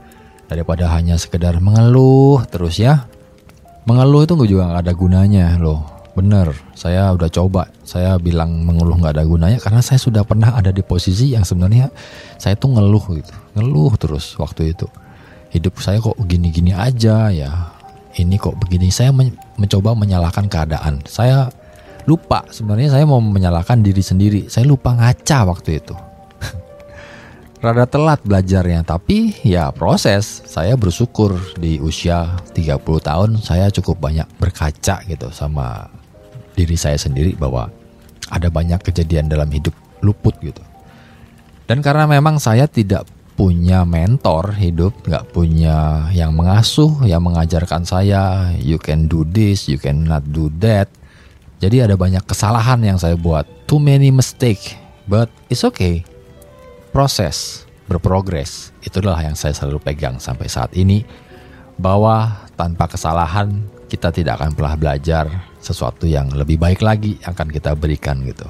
[0.47, 3.11] daripada hanya sekedar mengeluh terus ya.
[3.83, 7.69] Mengeluh itu juga gak ada gunanya loh Bener, saya udah coba.
[7.85, 11.89] Saya bilang mengeluh nggak ada gunanya karena saya sudah pernah ada di posisi yang sebenarnya
[12.41, 14.89] saya tuh ngeluh gitu, ngeluh terus waktu itu.
[15.49, 17.73] Hidup saya kok gini-gini aja ya.
[18.17, 18.89] Ini kok begini.
[18.89, 21.01] Saya men mencoba menyalahkan keadaan.
[21.05, 21.49] Saya
[22.09, 24.41] lupa sebenarnya saya mau menyalahkan diri sendiri.
[24.49, 26.08] Saya lupa ngaca waktu itu.
[27.59, 30.39] Rada telat belajarnya, tapi ya proses.
[30.47, 35.91] Saya bersyukur di usia 30 tahun saya cukup banyak berkaca gitu sama
[36.55, 37.67] diri saya sendiri bahwa
[38.31, 40.63] ada banyak kejadian dalam hidup luput gitu.
[41.67, 43.03] Dan karena memang saya tidak
[43.35, 49.75] punya mentor hidup, nggak punya yang mengasuh, yang mengajarkan saya, you can do this, you
[49.75, 50.87] can not do that.
[51.59, 56.05] Jadi ada banyak kesalahan yang saya buat, too many mistake But it's okay.
[56.89, 61.05] Proses, berprogres, itulah yang saya selalu pegang sampai saat ini.
[61.79, 65.25] Bahwa tanpa kesalahan kita tidak akan pernah belajar
[65.61, 68.49] sesuatu yang lebih baik lagi akan kita berikan gitu.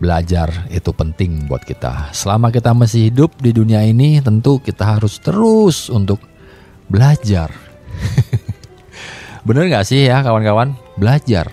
[0.00, 2.10] Belajar itu penting buat kita.
[2.16, 6.20] Selama kita masih hidup di dunia ini, tentu kita harus terus untuk
[6.88, 7.52] belajar.
[9.46, 10.74] Bener gak sih ya kawan-kawan?
[10.96, 11.52] Belajar.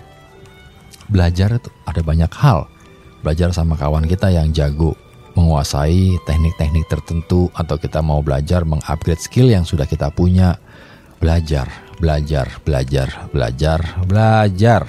[1.06, 2.66] Belajar itu ada banyak hal.
[3.20, 4.96] Belajar sama kawan kita yang jago
[5.34, 10.58] menguasai teknik-teknik tertentu atau kita mau belajar mengupgrade skill yang sudah kita punya.
[11.18, 11.66] Belajar,
[11.98, 14.82] belajar, belajar, belajar, belajar.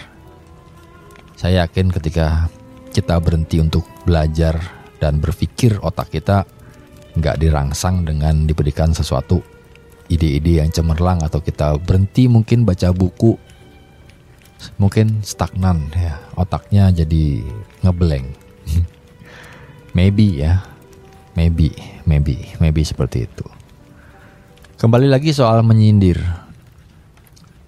[1.36, 2.50] Saya yakin ketika
[2.94, 4.56] kita berhenti untuk belajar
[5.00, 6.48] dan berpikir otak kita
[7.16, 9.40] nggak dirangsang dengan diberikan sesuatu
[10.12, 13.36] ide-ide yang cemerlang atau kita berhenti mungkin baca buku
[14.80, 17.42] mungkin stagnan ya otaknya jadi
[17.84, 18.45] ngeblank
[19.96, 20.62] maybe ya.
[21.36, 21.76] Maybe
[22.08, 23.48] maybe maybe seperti itu.
[24.80, 26.20] Kembali lagi soal menyindir.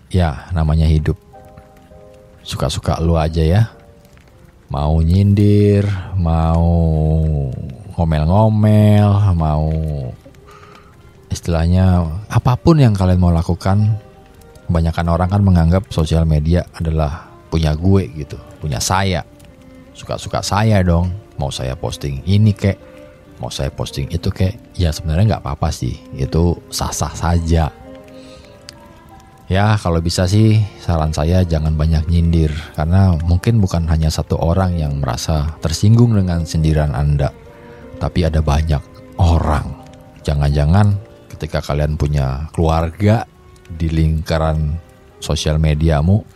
[0.08, 1.20] Ya namanya hidup.
[2.44, 3.72] Suka-suka lu aja ya.
[4.72, 5.88] Mau nyindir
[6.20, 6.68] mau
[7.96, 9.72] ngomel-ngomel mau
[11.32, 14.00] istilahnya apa pun yang kalian mau lakukan
[14.68, 19.24] kebanyakan orang kan menganggap sosial media adalah punya gue gitu punya saya.
[19.92, 22.78] Suka-suka saya dong mau saya posting ini kek
[23.38, 27.70] mau saya posting itu kek ya sebenarnya nggak apa-apa sih itu sah-sah saja
[29.48, 34.76] Ya kalau bisa sih saran saya jangan banyak nyindir karena mungkin bukan hanya satu orang
[34.76, 37.32] yang merasa tersinggung dengan sindiran Anda,
[37.96, 38.84] tapi ada banyak
[39.16, 39.88] orang.
[40.28, 41.00] Jangan-jangan
[41.32, 43.24] ketika kalian punya keluarga
[43.72, 44.84] di lingkaran
[45.24, 46.28] sosial mediamu,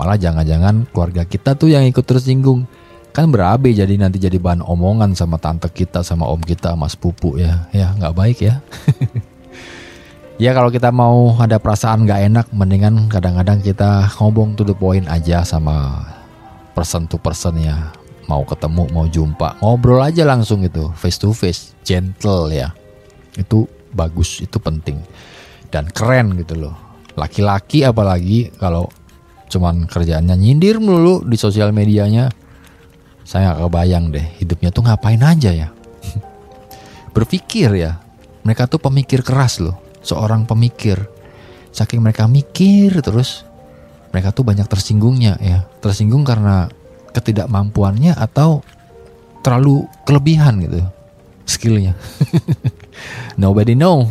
[0.00, 2.64] malah jangan-jangan keluarga kita tuh yang ikut tersinggung.
[3.16, 7.40] Kan berabe jadi nanti jadi bahan omongan sama tante kita, sama om kita, mas pupu
[7.40, 7.64] ya.
[7.72, 8.60] Ya nggak baik ya.
[10.36, 15.08] Ya kalau kita mau ada perasaan nggak enak, mendingan kadang-kadang kita ngomong to the point
[15.08, 16.04] aja sama
[16.76, 17.88] person to person ya.
[18.28, 22.68] Mau ketemu, mau jumpa, ngobrol aja langsung gitu, face to face, gentle ya.
[23.32, 23.64] Itu
[23.96, 25.00] bagus, itu penting
[25.72, 26.76] dan keren gitu loh.
[27.16, 28.92] Laki-laki apalagi kalau
[29.48, 32.28] cuman kerjaannya nyindir melulu di sosial medianya,
[33.26, 35.68] saya nggak kebayang deh hidupnya tuh ngapain aja ya.
[37.14, 37.98] Berpikir ya,
[38.46, 39.74] mereka tuh pemikir keras loh
[40.06, 41.02] seorang pemikir.
[41.74, 43.42] Saking mereka mikir terus,
[44.14, 45.66] mereka tuh banyak tersinggungnya ya.
[45.82, 46.70] Tersinggung karena
[47.10, 48.62] ketidakmampuannya atau
[49.42, 50.80] terlalu kelebihan gitu
[51.46, 51.98] skillnya.
[53.42, 54.06] Nobody know,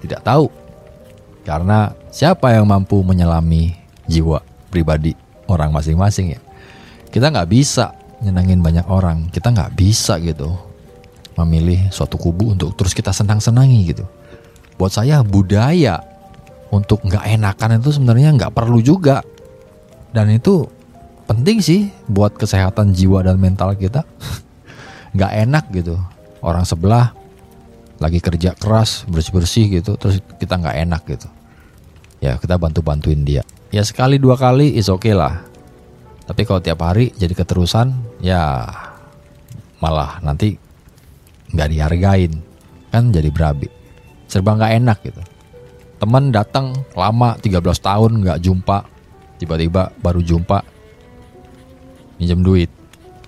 [0.00, 0.48] tidak tahu.
[1.44, 3.76] Karena siapa yang mampu menyelami
[4.08, 4.42] jiwa
[4.72, 5.14] pribadi
[5.46, 6.40] orang masing-masing ya.
[7.12, 10.56] Kita nggak bisa nyenangin banyak orang, kita nggak bisa gitu
[11.36, 14.04] memilih suatu kubu untuk terus kita senang-senangi gitu.
[14.80, 16.00] Buat saya budaya
[16.72, 19.20] untuk nggak enakan itu sebenarnya nggak perlu juga.
[20.12, 20.64] Dan itu
[21.28, 24.00] penting sih buat kesehatan jiwa dan mental kita.
[25.16, 25.96] Nggak enak gitu.
[26.44, 27.12] Orang sebelah
[27.96, 31.28] lagi kerja keras bersih bersih gitu terus kita nggak enak gitu.
[32.20, 33.40] Ya kita bantu bantuin dia.
[33.72, 35.40] Ya sekali dua kali is oke okay lah.
[36.28, 38.64] Tapi kalau tiap hari jadi keterusan ya
[39.80, 40.56] malah nanti
[41.52, 42.32] nggak dihargain.
[42.90, 43.68] Kan jadi berabi
[44.26, 45.22] serba nggak enak gitu.
[45.96, 48.84] Teman datang lama 13 tahun nggak jumpa.
[49.40, 50.60] Tiba-tiba baru jumpa.
[52.20, 52.70] Minjem duit.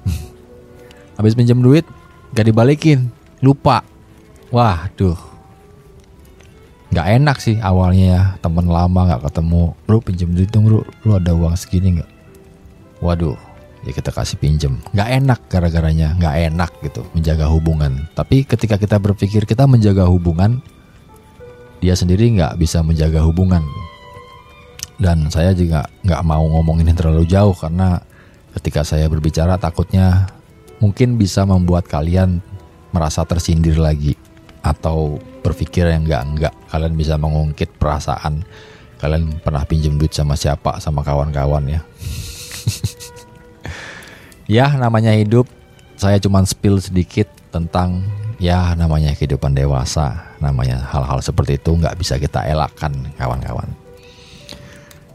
[1.16, 1.84] Habis minjem duit
[2.36, 3.08] gak dibalikin.
[3.40, 3.84] Lupa.
[4.52, 5.16] Wah duh
[6.88, 8.22] nggak enak sih awalnya ya.
[8.40, 9.76] Temen lama nggak ketemu.
[9.88, 12.10] Lu pinjem duit dong lu lu ada uang segini nggak?
[13.00, 13.47] Waduh
[13.86, 18.06] ya kita kasih pinjem nggak enak gara-garanya nggak enak gitu menjaga hubungan.
[18.14, 20.58] Tapi ketika kita berpikir kita menjaga hubungan
[21.78, 23.62] dia sendiri nggak bisa menjaga hubungan.
[24.98, 28.02] Dan saya juga nggak mau ngomongin terlalu jauh karena
[28.58, 30.26] ketika saya berbicara takutnya
[30.82, 32.42] mungkin bisa membuat kalian
[32.90, 34.18] merasa tersindir lagi.
[34.58, 38.42] Atau berpikir yang enggak enggak kalian bisa mengungkit perasaan.
[38.98, 41.78] Kalian pernah pinjam duit sama siapa sama kawan-kawan ya
[44.48, 45.46] ya namanya hidup.
[45.94, 48.02] Saya cuman spill sedikit tentang
[48.40, 50.34] ya namanya kehidupan dewasa.
[50.40, 52.90] Namanya hal-hal seperti itu nggak bisa kita elakkan
[53.20, 53.68] kawan-kawan.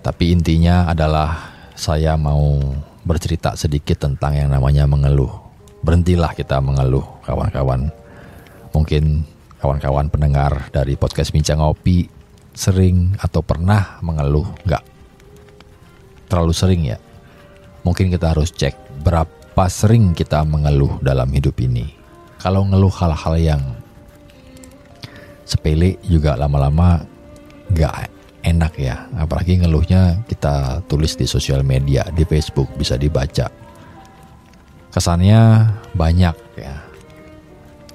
[0.04, 2.62] Tapi intinya adalah saya mau
[3.04, 5.32] bercerita sedikit tentang yang namanya mengeluh.
[5.84, 7.92] Berhentilah kita mengeluh kawan-kawan.
[8.76, 9.24] Mungkin
[9.60, 12.08] kawan-kawan pendengar dari podcast bincang ngopi
[12.52, 14.48] sering atau pernah mengeluh?
[14.68, 14.84] Nggak.
[16.28, 17.00] Terlalu sering ya.
[17.84, 21.92] Mungkin kita harus cek berapa sering kita mengeluh dalam hidup ini?
[22.40, 23.64] Kalau ngeluh hal-hal yang
[25.44, 27.04] sepele juga lama-lama
[27.70, 27.94] nggak
[28.48, 29.08] enak ya.
[29.20, 33.52] Apalagi ngeluhnya kita tulis di sosial media, di Facebook bisa dibaca.
[34.94, 36.76] Kesannya banyak ya.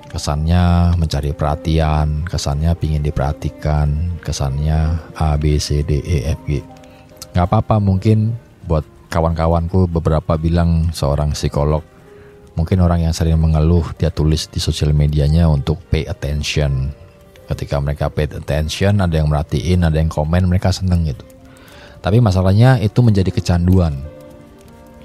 [0.09, 6.65] Kesannya mencari perhatian, kesannya pingin diperhatikan, kesannya A, B, C, D, E, F, G.
[7.37, 8.33] Gak apa-apa mungkin
[8.65, 11.83] buat kawan-kawanku beberapa bilang seorang psikolog.
[12.55, 16.93] Mungkin orang yang sering mengeluh dia tulis di sosial medianya untuk pay attention.
[17.49, 21.25] Ketika mereka pay attention ada yang merhatiin ada yang komen mereka seneng gitu.
[22.05, 23.99] Tapi masalahnya itu menjadi kecanduan.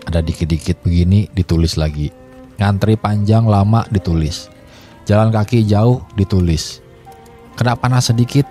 [0.04, 2.12] Ada dikit-dikit begini ditulis lagi.
[2.60, 4.52] Ngantri panjang lama ditulis.
[5.08, 6.84] Jalan kaki jauh ditulis.
[7.56, 8.46] Kena panas sedikit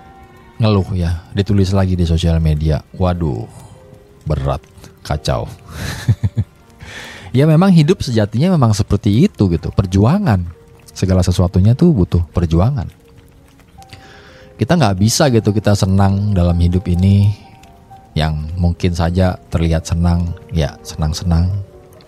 [0.62, 1.26] ngeluh ya.
[1.34, 2.80] Ditulis lagi di sosial media.
[2.96, 3.72] Waduh
[4.26, 4.62] berat
[5.02, 5.50] kacau.
[7.36, 10.46] ya memang hidup sejatinya memang seperti itu gitu, perjuangan.
[10.92, 12.86] Segala sesuatunya tuh butuh perjuangan.
[14.56, 17.34] Kita nggak bisa gitu kita senang dalam hidup ini
[18.14, 21.50] yang mungkin saja terlihat senang, ya senang-senang,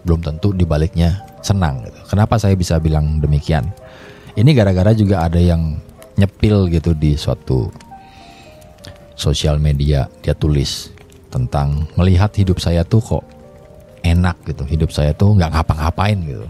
[0.06, 1.82] belum tentu dibaliknya senang.
[1.82, 1.98] Gitu.
[2.14, 3.66] Kenapa saya bisa bilang demikian?
[4.38, 5.80] Ini gara-gara juga ada yang
[6.14, 7.74] nyepil gitu di suatu
[9.18, 10.93] sosial media dia tulis
[11.34, 13.24] tentang melihat hidup saya tuh kok
[14.06, 14.62] enak gitu.
[14.62, 16.46] Hidup saya tuh nggak ngapa-ngapain gitu.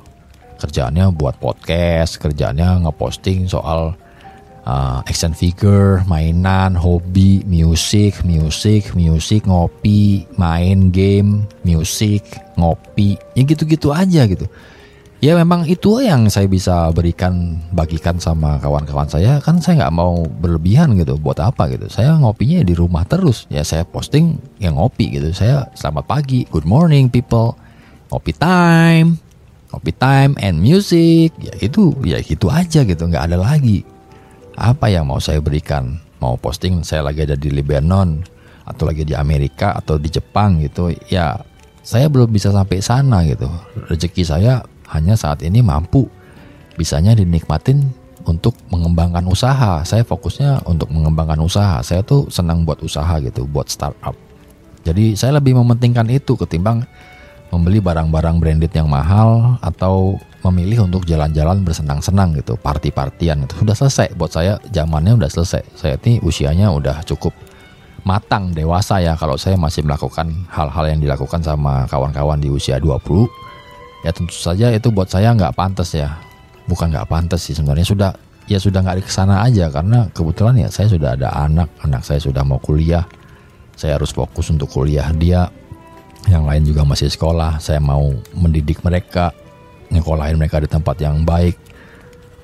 [0.61, 3.97] Kerjaannya buat podcast kerjaannya ngeposting soal
[4.69, 12.29] uh, action figure mainan hobi musik musik musik ngopi main game musik
[12.61, 13.17] ngopi.
[13.33, 14.45] Ya gitu-gitu aja gitu
[15.25, 19.41] ya memang itu yang saya bisa berikan bagikan sama kawan-kawan saya.
[19.41, 21.89] Kan saya nggak mau berlebihan gitu buat apa gitu.
[21.89, 23.49] Saya ngopinya di rumah terus.
[23.49, 25.33] Ya saya posting yang ngopi gitu.
[25.33, 27.57] Saya selamat pagi good morning people.
[28.13, 29.25] Ngopi time
[29.75, 31.35] ngopi time and music.
[31.41, 33.83] Ya itu ya gitu aja gitu nggak ada lagi.
[34.55, 35.99] Apa yang mau saya berikan?
[36.23, 38.23] Mau posting saya lagi ada di Lebanon
[38.65, 40.95] atau lagi di Amerika atau di Jepang gitu.
[41.11, 41.43] Ya
[41.83, 43.51] saya belum bisa sampai sana gitu.
[43.91, 44.63] Rezeki saya
[44.95, 46.07] hanya saat ini mampu
[46.79, 47.83] bisanya dinikmatin
[48.25, 49.85] untuk mengembangkan usaha.
[49.85, 51.83] Saya fokusnya untuk mengembangkan usaha.
[51.85, 54.17] Saya tuh senang buat usaha gitu, buat startup.
[54.85, 56.85] Jadi saya lebih mementingkan itu ketimbang
[57.49, 64.09] membeli barang-barang branded yang mahal atau memilih untuk jalan-jalan bersenang-senang gitu, party-partian itu sudah selesai
[64.19, 65.63] buat saya zamannya udah selesai.
[65.73, 67.33] Saya ini usianya udah cukup
[68.05, 73.01] matang dewasa ya kalau saya masih melakukan hal-hal yang dilakukan sama kawan-kawan di usia 20
[74.05, 76.21] ya tentu saja itu buat saya nggak pantas ya.
[76.69, 77.89] Bukan nggak pantas sih sebenarnya.
[77.89, 78.11] Sudah
[78.45, 81.73] ya sudah nggak di ke sana aja karena kebetulan ya saya sudah ada anak.
[81.81, 83.09] Anak saya sudah mau kuliah.
[83.75, 85.09] Saya harus fokus untuk kuliah.
[85.17, 85.49] Dia
[86.29, 87.59] yang lain juga masih sekolah.
[87.59, 89.33] Saya mau mendidik mereka
[89.89, 91.57] nyekolahin mereka di tempat yang baik.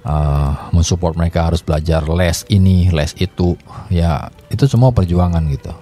[0.00, 3.52] Uh, mensupport mereka harus belajar les ini les itu.
[3.92, 5.76] Ya itu semua perjuangan gitu.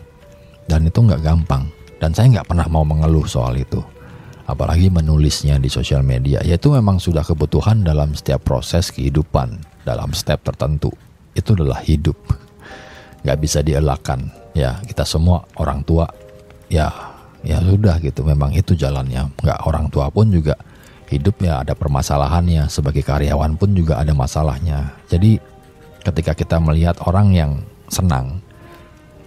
[0.66, 1.70] Dan itu nggak gampang.
[2.02, 3.78] Dan saya nggak pernah mau mengeluh soal itu
[4.48, 10.40] apalagi menulisnya di sosial media, yaitu memang sudah kebutuhan dalam setiap proses kehidupan, dalam step
[10.40, 10.88] tertentu.
[11.36, 12.16] Itu adalah hidup.
[13.28, 14.32] Gak bisa dielakkan.
[14.56, 16.08] Ya, kita semua orang tua,
[16.72, 16.88] ya,
[17.44, 18.24] ya sudah gitu.
[18.24, 19.28] Memang itu jalannya.
[19.44, 20.56] Gak orang tua pun juga
[21.12, 22.72] hidup ya ada permasalahannya.
[22.72, 24.96] Sebagai karyawan pun juga ada masalahnya.
[25.12, 25.36] Jadi
[26.08, 27.52] ketika kita melihat orang yang
[27.92, 28.40] senang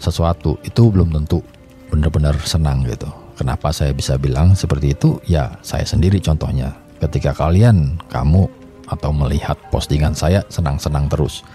[0.02, 1.46] sesuatu, itu belum tentu
[1.94, 5.18] benar-benar senang gitu Kenapa saya bisa bilang seperti itu?
[5.26, 6.76] Ya, saya sendiri contohnya.
[7.02, 8.46] Ketika kalian, kamu,
[8.92, 11.48] atau melihat postingan saya senang-senang terus.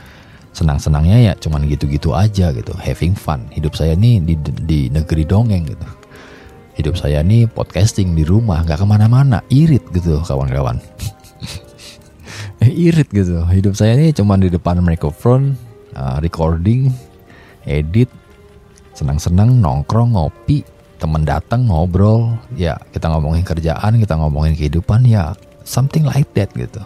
[0.57, 3.45] Senang-senangnya ya cuman gitu-gitu aja gitu, having fun.
[3.53, 5.87] Hidup saya ini di, di negeri dongeng gitu.
[6.81, 10.81] Hidup saya ini podcasting di rumah, nggak ke mana-mana, irit gitu kawan-kawan.
[12.64, 13.45] irit gitu.
[13.45, 15.61] Hidup saya ini cuman di depan microphone,
[15.93, 16.89] uh, recording,
[17.68, 18.09] edit,
[18.97, 20.64] senang-senang nongkrong ngopi
[20.97, 25.37] teman datang ngobrol ya kita ngomongin kerjaan kita ngomongin kehidupan ya
[25.67, 26.81] something like that gitu.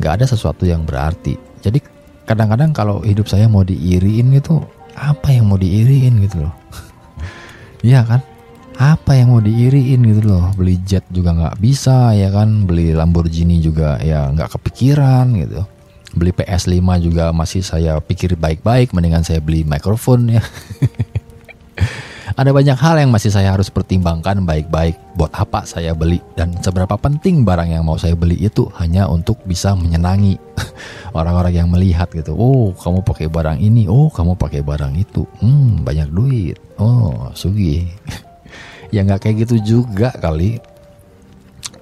[0.00, 1.36] Nggak ada sesuatu yang berarti.
[1.60, 1.82] Jadi
[2.24, 4.62] kadang-kadang kalau hidup saya mau diiriin gitu
[4.96, 6.54] apa yang mau diiriin gitu loh?
[7.86, 8.18] Iya kan?
[8.76, 10.50] Apa yang mau diiriin gitu loh?
[10.58, 12.66] Beli jet juga nggak bisa ya kan?
[12.66, 15.62] Beli Lamborghini juga ya nggak kepikiran gitu.
[16.16, 20.40] Beli PS5 juga masih saya pikir baik-baik mendingan saya beli mikrofon ya
[22.36, 26.92] Ada banyak hal yang masih saya harus pertimbangkan baik-baik buat apa saya beli dan seberapa
[27.00, 30.36] penting barang yang mau saya beli itu hanya untuk bisa menyenangi
[31.16, 32.36] orang-orang yang melihat gitu.
[32.36, 33.88] Oh, kamu pakai barang ini.
[33.88, 35.24] Oh, kamu pakai barang itu.
[35.40, 36.60] Hmm, banyak duit.
[36.76, 37.88] Oh, sugi.
[38.94, 40.60] ya nggak kayak gitu juga kali.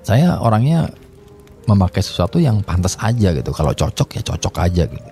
[0.07, 0.87] saya orangnya
[1.67, 3.51] memakai sesuatu yang pantas aja gitu.
[3.51, 5.11] Kalau cocok ya cocok aja gitu.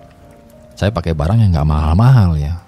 [0.79, 2.63] Saya pakai barang yang nggak mahal-mahal ya.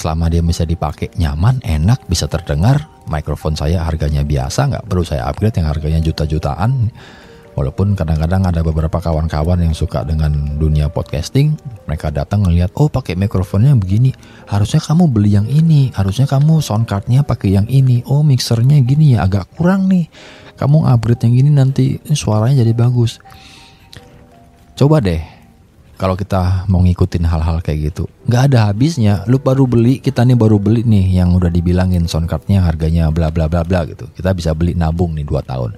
[0.00, 5.28] Selama dia bisa dipakai nyaman, enak, bisa terdengar, mikrofon saya harganya biasa, nggak perlu saya
[5.28, 6.88] upgrade yang harganya juta-jutaan.
[7.52, 11.52] Walaupun kadang-kadang ada beberapa kawan-kawan yang suka dengan dunia podcasting,
[11.84, 14.16] mereka datang ngelihat, oh pakai mikrofonnya begini,
[14.48, 19.28] harusnya kamu beli yang ini, harusnya kamu soundcardnya pakai yang ini, oh mixernya gini ya
[19.28, 20.08] agak kurang nih,
[20.56, 21.84] kamu upgrade yang gini nanti
[22.16, 23.20] suaranya jadi bagus.
[24.80, 25.20] Coba deh,
[26.00, 29.20] kalau kita mau ngikutin hal-hal kayak gitu, nggak ada habisnya.
[29.28, 33.52] Lu baru beli, kita nih baru beli nih yang udah dibilangin soundcardnya harganya bla bla
[33.52, 34.08] bla bla gitu.
[34.16, 35.76] Kita bisa beli nabung nih 2 tahun.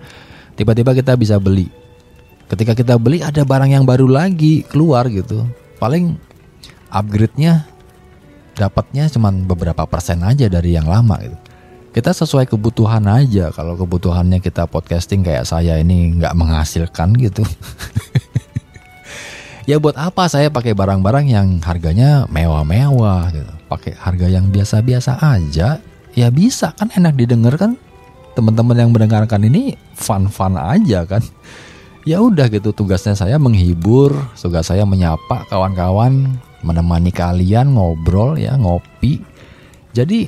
[0.54, 1.66] Tiba-tiba kita bisa beli.
[2.46, 5.42] Ketika kita beli ada barang yang baru lagi keluar gitu.
[5.82, 6.14] Paling
[6.94, 7.66] upgrade-nya
[8.54, 11.34] dapatnya cuma beberapa persen aja dari yang lama gitu.
[11.98, 13.50] Kita sesuai kebutuhan aja.
[13.50, 17.42] Kalau kebutuhannya kita podcasting kayak saya ini nggak menghasilkan gitu
[19.66, 23.52] ya buat apa saya pakai barang-barang yang harganya mewah-mewah gitu.
[23.70, 25.80] Pakai harga yang biasa-biasa aja
[26.12, 26.74] ya bisa.
[26.76, 27.78] Kan enak didengar kan?
[28.32, 31.22] Teman-teman yang mendengarkan ini fun-fun aja kan?
[32.02, 32.74] Ya udah gitu.
[32.74, 39.22] Tugasnya saya menghibur tugas saya menyapa kawan-kawan menemani kalian ngobrol ya ngopi.
[39.92, 40.26] Jadi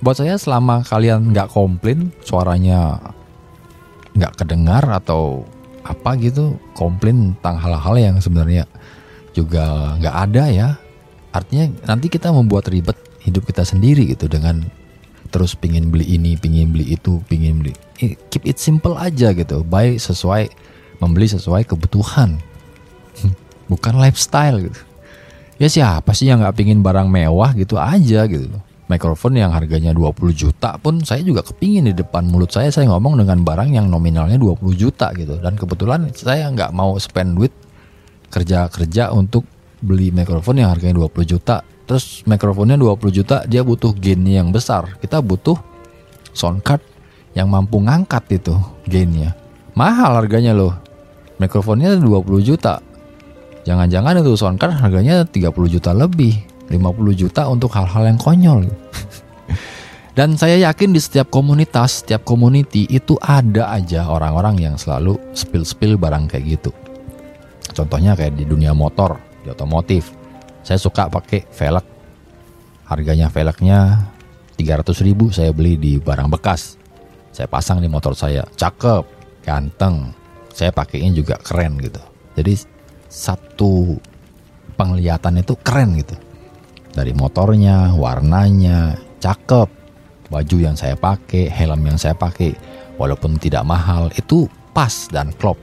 [0.00, 2.96] buat saya selama kalian nggak komplain suaranya
[4.16, 5.44] nggak kedengar atau
[5.84, 8.68] apa gitu komplain tentang hal-hal yang sebenarnya
[9.32, 10.68] juga nggak ada ya
[11.30, 14.66] artinya nanti kita membuat ribet hidup kita sendiri gitu dengan
[15.30, 17.72] terus pingin beli ini, pingin beli itu, pingin beli.
[18.00, 19.62] Keep it simple aja gitu.
[19.62, 20.50] Buy sesuai
[20.98, 22.42] membeli sesuai kebutuhan.
[23.70, 24.80] Bukan lifestyle gitu.
[25.60, 28.50] Ya siapa sih yang nggak pingin barang mewah gitu aja gitu.
[28.90, 32.74] Mikrofon yang harganya 20 juta pun saya juga kepingin di depan mulut saya.
[32.74, 35.38] Saya ngomong dengan barang yang nominalnya 20 juta gitu.
[35.38, 37.54] Dan kebetulan saya nggak mau spend duit
[38.34, 39.46] kerja-kerja untuk
[39.78, 41.62] beli mikrofon yang harganya 20 juta.
[41.86, 44.98] Terus mikrofonnya 20 juta dia butuh gainnya yang besar.
[44.98, 45.54] Kita butuh
[46.34, 46.82] sound card
[47.38, 48.58] yang mampu ngangkat itu
[48.90, 49.38] gainnya.
[49.78, 50.74] Mahal harganya loh.
[51.38, 52.82] Mikrofonnya 20 juta.
[53.62, 58.62] Jangan-jangan itu sound card harganya 30 juta lebih 50 juta untuk hal-hal yang konyol.
[60.18, 65.98] Dan saya yakin di setiap komunitas setiap community itu ada aja orang-orang yang selalu spill-spill
[65.98, 66.70] barang kayak gitu.
[67.74, 70.14] Contohnya kayak di dunia motor di otomotif.
[70.62, 71.86] Saya suka pakai velg.
[72.90, 74.10] Harganya velgnya
[74.58, 76.74] 300 ribu saya beli di barang bekas.
[77.30, 78.42] Saya pasang di motor saya.
[78.58, 79.06] Cakep
[79.46, 80.10] ganteng.
[80.50, 82.02] Saya pakainya juga keren gitu.
[82.34, 82.66] Jadi
[83.06, 83.94] satu
[84.74, 86.18] penglihatan itu keren gitu
[86.94, 89.68] dari motornya warnanya cakep
[90.30, 92.54] baju yang saya pakai helm yang saya pakai
[92.96, 95.58] walaupun tidak mahal itu pas dan klop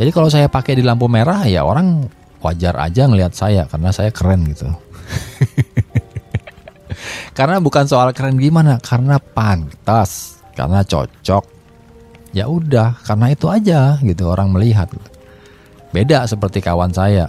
[0.00, 2.08] jadi kalau saya pakai di lampu merah ya orang
[2.40, 4.64] wajar aja ngelihat saya karena saya keren gitu.
[7.36, 11.44] karena bukan soal keren gimana, karena pantas, karena cocok.
[12.30, 14.88] Ya udah, karena itu aja gitu orang melihat.
[15.90, 17.26] Beda seperti kawan saya.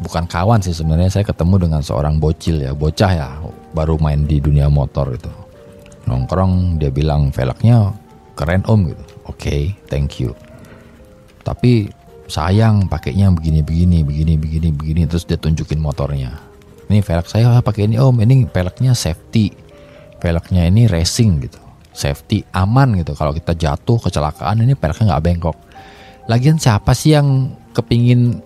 [0.00, 3.28] Bukan kawan sih sebenarnya saya ketemu dengan seorang bocil ya, bocah ya,
[3.76, 5.28] baru main di dunia motor itu.
[6.08, 7.92] Nongkrong dia bilang velgnya
[8.32, 9.04] keren om gitu.
[9.28, 9.62] Oke, okay,
[9.92, 10.32] thank you.
[11.44, 11.92] Tapi
[12.32, 16.32] sayang pakainya begini begini begini begini begini terus dia tunjukin motornya
[16.88, 19.52] ini velg saya pakai ini om ini velgnya safety
[20.16, 21.60] velgnya ini racing gitu
[21.92, 25.56] safety aman gitu kalau kita jatuh kecelakaan ini velgnya nggak bengkok
[26.24, 28.40] lagian siapa sih yang kepingin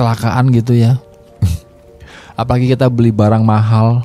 [0.00, 0.96] kecelakaan gitu ya.
[2.40, 4.00] Apalagi kita beli barang mahal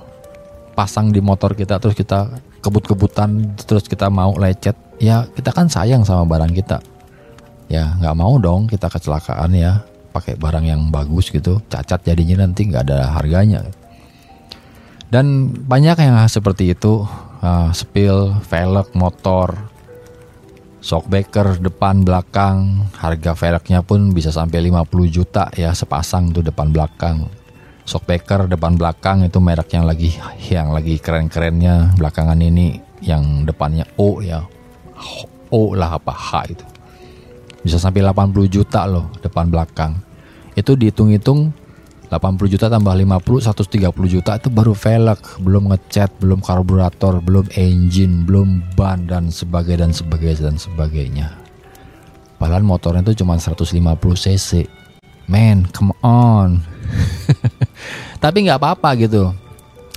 [0.75, 6.03] pasang di motor kita terus kita kebut-kebutan terus kita mau lecet ya kita kan sayang
[6.03, 6.83] sama barang kita.
[7.71, 12.67] Ya nggak mau dong kita kecelakaan ya pakai barang yang bagus gitu cacat jadinya nanti
[12.67, 13.63] nggak ada harganya.
[15.07, 17.07] Dan banyak yang seperti itu
[17.39, 19.55] uh, spill velg motor
[20.85, 22.85] shockbreaker depan belakang.
[23.01, 27.25] Harga velgnya pun bisa sampai 50 juta ya sepasang tuh depan belakang.
[27.89, 30.13] Shockbreaker depan belakang itu merek yang lagi
[30.53, 32.77] yang lagi keren-kerennya belakangan ini.
[33.01, 34.45] Yang depannya O ya.
[35.49, 36.65] O lah apa H itu.
[37.65, 39.97] Bisa sampai 80 juta loh depan belakang.
[40.53, 41.49] Itu dihitung-hitung
[42.07, 48.23] 80 juta tambah 50 130 juta itu baru velg, belum ngecat, belum karburator, belum engine,
[48.23, 51.27] belum ban dan sebagainya dan sebagainya dan sebagainya.
[52.35, 53.65] Padahal motornya itu cuma 150
[54.15, 54.69] cc.
[55.25, 56.61] Man, come on.
[58.23, 59.33] Tapi nggak apa-apa gitu.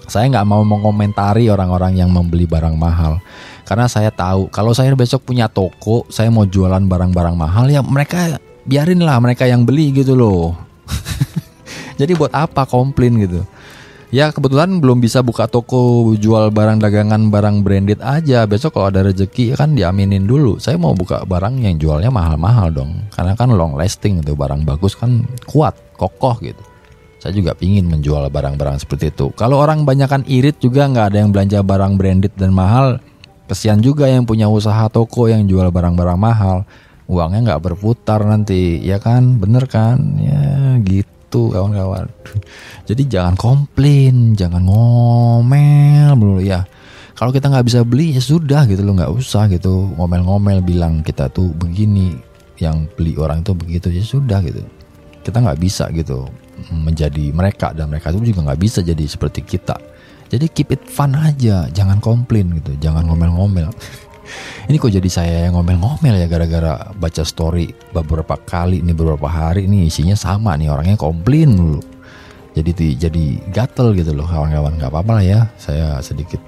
[0.08, 3.20] Saya nggak mau mengomentari orang-orang yang membeli barang mahal.
[3.68, 8.40] Karena saya tahu kalau saya besok punya toko, saya mau jualan barang-barang mahal ya mereka
[8.64, 10.56] biarin lah mereka yang beli gitu loh.
[11.98, 13.42] Jadi buat apa komplain gitu?
[14.08, 18.48] Ya kebetulan belum bisa buka toko jual barang dagangan barang branded aja.
[18.48, 20.56] Besok kalau ada rezeki kan diaminin dulu.
[20.56, 23.04] Saya mau buka barang yang jualnya mahal-mahal dong.
[23.12, 26.62] Karena kan long lasting itu barang bagus kan kuat, kokoh gitu.
[27.20, 29.28] Saya juga pingin menjual barang-barang seperti itu.
[29.36, 33.02] Kalau orang banyakan irit juga nggak ada yang belanja barang branded dan mahal.
[33.44, 36.64] Kesian juga yang punya usaha toko yang jual barang-barang mahal.
[37.12, 39.36] Uangnya nggak berputar nanti, ya kan?
[39.36, 40.16] Bener kan?
[40.16, 42.08] Ya gitu gitu kawan-kawan.
[42.88, 46.64] Jadi jangan komplain, jangan ngomel dulu ya.
[47.12, 51.28] Kalau kita nggak bisa beli ya sudah gitu loh nggak usah gitu ngomel-ngomel bilang kita
[51.28, 52.16] tuh begini
[52.56, 54.64] yang beli orang itu begitu ya sudah gitu.
[55.20, 56.24] Kita nggak bisa gitu
[56.72, 59.76] menjadi mereka dan mereka itu juga nggak bisa jadi seperti kita.
[60.28, 63.68] Jadi keep it fun aja, jangan komplain gitu, jangan ngomel-ngomel.
[64.68, 69.64] Ini kok jadi saya yang ngomel-ngomel ya gara-gara baca story beberapa kali ini beberapa hari
[69.64, 69.88] ini.
[69.88, 71.80] Isinya sama nih orangnya komplain dulu
[72.52, 72.72] jadi
[73.08, 73.24] jadi
[73.54, 74.76] gatel gitu loh kawan-kawan.
[74.76, 76.42] Nggak apa-apa lah ya saya sedikit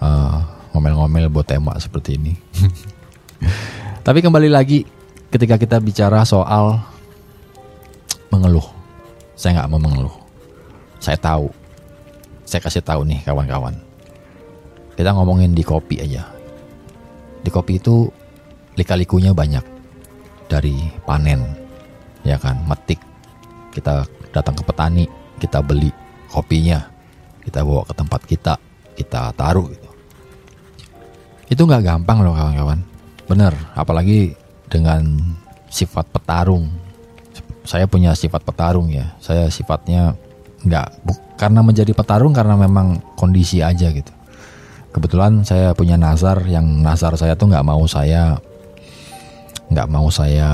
[0.00, 0.40] uh,
[0.72, 2.32] ngomel-ngomel buat tema seperti ini.
[4.06, 4.84] Tapi kembali lagi
[5.28, 6.80] ketika kita bicara soal
[8.28, 8.74] mengeluh
[9.34, 10.16] saya nggak mau mengeluh.
[11.02, 11.50] Saya tahu.
[12.46, 13.74] Saya kasih tahu nih kawan-kawan.
[14.94, 16.33] Kita ngomongin di kopi aja
[17.44, 18.08] di kopi itu
[18.80, 19.62] lika-likunya banyak.
[20.48, 21.44] Dari panen
[22.24, 22.98] ya kan metik.
[23.76, 25.04] Kita datang ke petani
[25.36, 25.92] kita beli
[26.32, 26.80] kopinya.
[27.44, 28.54] Kita bawa ke tempat kita
[28.96, 29.88] kita taruh gitu.
[31.52, 32.80] Itu nggak gampang loh kawan-kawan.
[33.28, 34.32] Bener apalagi
[34.72, 35.20] dengan
[35.68, 36.72] sifat petarung.
[37.68, 39.12] Saya punya sifat petarung ya.
[39.20, 40.16] Saya sifatnya
[40.64, 40.88] nggak
[41.36, 44.13] karena menjadi petarung karena memang kondisi aja gitu
[44.94, 48.38] kebetulan saya punya nazar yang nazar saya tuh nggak mau saya
[49.66, 50.48] nggak mau saya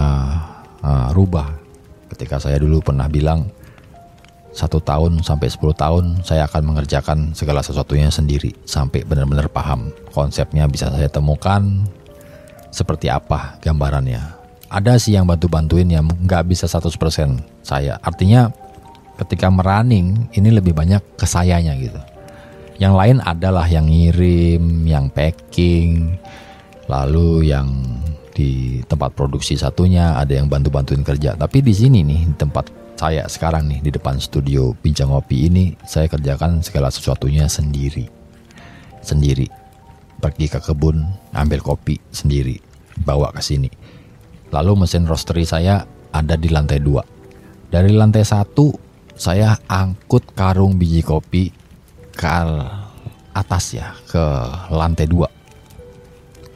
[0.80, 1.60] uh, rubah.
[2.08, 3.46] Ketika saya dulu pernah bilang
[4.50, 10.66] satu tahun sampai 10 tahun saya akan mengerjakan segala sesuatunya sendiri sampai benar-benar paham konsepnya
[10.66, 11.86] bisa saya temukan
[12.74, 14.40] seperti apa gambarannya.
[14.66, 16.90] Ada sih yang bantu-bantuin yang nggak bisa 100%
[17.62, 17.98] saya.
[18.02, 18.50] Artinya
[19.22, 22.09] ketika merunning ini lebih banyak ke sayanya gitu
[22.80, 26.16] yang lain adalah yang ngirim, yang packing,
[26.88, 27.68] lalu yang
[28.32, 31.36] di tempat produksi satunya ada yang bantu-bantuin kerja.
[31.36, 35.76] Tapi di sini nih di tempat saya sekarang nih di depan studio Bincang Ngopi ini
[35.84, 38.08] saya kerjakan segala sesuatunya sendiri.
[39.04, 39.44] Sendiri.
[40.20, 41.04] Pergi ke kebun,
[41.36, 42.60] ambil kopi sendiri,
[43.04, 43.68] bawa ke sini.
[44.52, 47.04] Lalu mesin roastery saya ada di lantai dua.
[47.68, 48.72] Dari lantai satu
[49.16, 51.59] saya angkut karung biji kopi
[52.14, 52.28] ke
[53.34, 54.22] atas ya ke
[54.70, 55.28] lantai dua.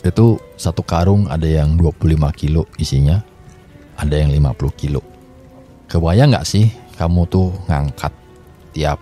[0.05, 3.25] Itu satu karung ada yang 25 kilo isinya
[3.97, 5.01] ada yang 50 kilo.
[5.89, 8.13] Kebayang nggak sih kamu tuh ngangkat
[8.77, 9.01] tiap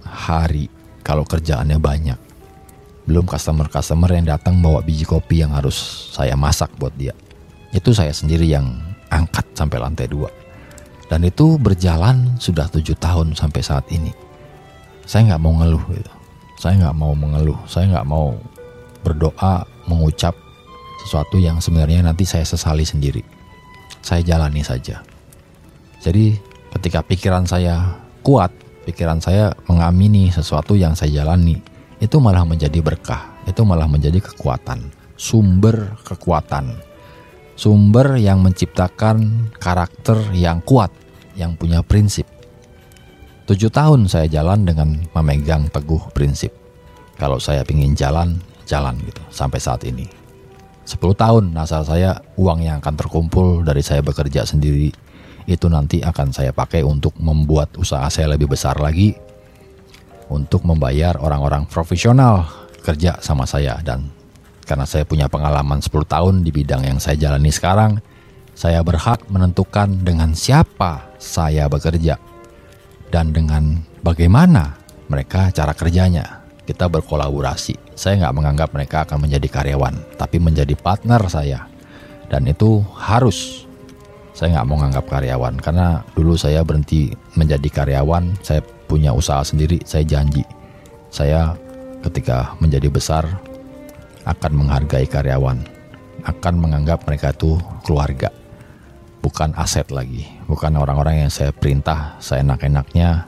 [0.00, 0.72] hari
[1.04, 2.18] kalau kerjaannya banyak?
[3.04, 7.12] Belum customer-customer yang datang bawa biji kopi yang harus saya masak buat dia.
[7.68, 8.80] Itu saya sendiri yang
[9.12, 10.32] angkat sampai lantai dua.
[11.04, 14.23] Dan itu berjalan sudah tujuh tahun sampai saat ini
[15.04, 16.12] saya nggak mau ngeluh gitu.
[16.56, 17.58] Saya nggak mau mengeluh.
[17.68, 18.32] Saya nggak mau
[19.04, 20.32] berdoa mengucap
[21.04, 23.20] sesuatu yang sebenarnya nanti saya sesali sendiri.
[24.00, 25.04] Saya jalani saja.
[26.00, 26.36] Jadi
[26.76, 28.52] ketika pikiran saya kuat
[28.88, 31.60] pikiran saya mengamini sesuatu yang saya jalani
[32.00, 33.36] itu malah menjadi berkah.
[33.44, 34.88] Itu malah menjadi kekuatan.
[35.20, 36.72] Sumber kekuatan.
[37.54, 40.90] Sumber yang menciptakan karakter yang kuat
[41.36, 42.26] yang punya prinsip
[43.44, 46.48] Tujuh tahun saya jalan dengan memegang teguh prinsip.
[47.20, 50.08] Kalau saya ingin jalan, jalan gitu sampai saat ini.
[50.88, 54.88] Sepuluh tahun asal saya uang yang akan terkumpul dari saya bekerja sendiri
[55.44, 59.12] itu nanti akan saya pakai untuk membuat usaha saya lebih besar lagi
[60.32, 62.48] untuk membayar orang-orang profesional
[62.80, 64.08] kerja sama saya dan
[64.64, 68.00] karena saya punya pengalaman 10 tahun di bidang yang saya jalani sekarang,
[68.56, 72.16] saya berhak menentukan dengan siapa saya bekerja
[73.14, 74.74] dan dengan bagaimana
[75.06, 76.42] mereka cara kerjanya.
[76.66, 77.94] Kita berkolaborasi.
[77.94, 81.70] Saya nggak menganggap mereka akan menjadi karyawan, tapi menjadi partner saya.
[82.26, 83.68] Dan itu harus.
[84.34, 88.34] Saya nggak mau menganggap karyawan karena dulu saya berhenti menjadi karyawan.
[88.42, 89.78] Saya punya usaha sendiri.
[89.86, 90.42] Saya janji,
[91.14, 91.54] saya
[92.02, 93.28] ketika menjadi besar
[94.26, 95.62] akan menghargai karyawan,
[96.26, 98.32] akan menganggap mereka itu keluarga
[99.24, 103.24] bukan aset lagi, bukan orang-orang yang saya perintah, saya enak-enaknya,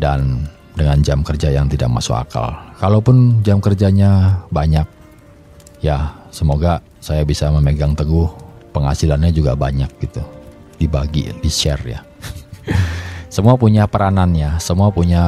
[0.00, 2.48] dan dengan jam kerja yang tidak masuk akal.
[2.80, 4.88] kalaupun jam kerjanya banyak,
[5.84, 8.24] ya semoga saya bisa memegang teguh
[8.72, 10.24] penghasilannya juga banyak gitu.
[10.80, 12.00] Dibagi, di-share ya.
[13.36, 15.22] semua punya peranannya, semua punya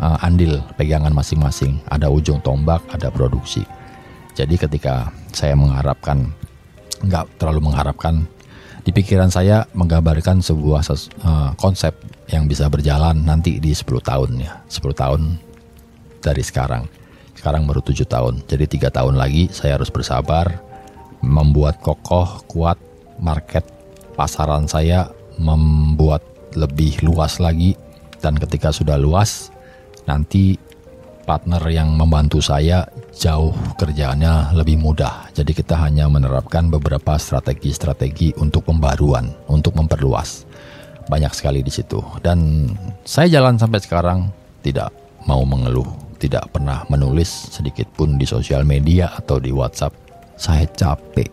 [0.00, 1.76] uh, andil pegangan masing-masing.
[1.92, 3.62] Ada ujung tombak, ada produksi.
[4.32, 6.32] Jadi ketika saya mengharapkan,
[7.04, 8.24] nggak terlalu mengharapkan,
[8.80, 10.80] di pikiran saya menggambarkan sebuah
[11.24, 11.92] uh, konsep
[12.32, 14.60] yang bisa berjalan nanti di 10 tahun ya.
[14.68, 15.20] 10 tahun
[16.24, 16.88] dari sekarang.
[17.36, 18.34] Sekarang baru 7 tahun.
[18.48, 20.60] Jadi tiga tahun lagi saya harus bersabar
[21.20, 22.80] membuat kokoh kuat
[23.20, 23.64] market
[24.16, 26.24] pasaran saya membuat
[26.56, 27.76] lebih luas lagi.
[28.20, 29.48] Dan ketika sudah luas
[30.04, 30.56] nanti
[31.24, 32.84] partner yang membantu saya
[33.14, 35.30] jauh kerjaannya lebih mudah.
[35.34, 40.46] Jadi kita hanya menerapkan beberapa strategi-strategi untuk pembaruan untuk memperluas.
[41.10, 41.98] Banyak sekali di situ.
[42.22, 42.70] Dan
[43.02, 44.30] saya jalan sampai sekarang
[44.62, 44.94] tidak
[45.26, 49.96] mau mengeluh tidak pernah menulis sedikit pun di sosial media atau di WhatsApp.
[50.36, 51.32] Saya capek.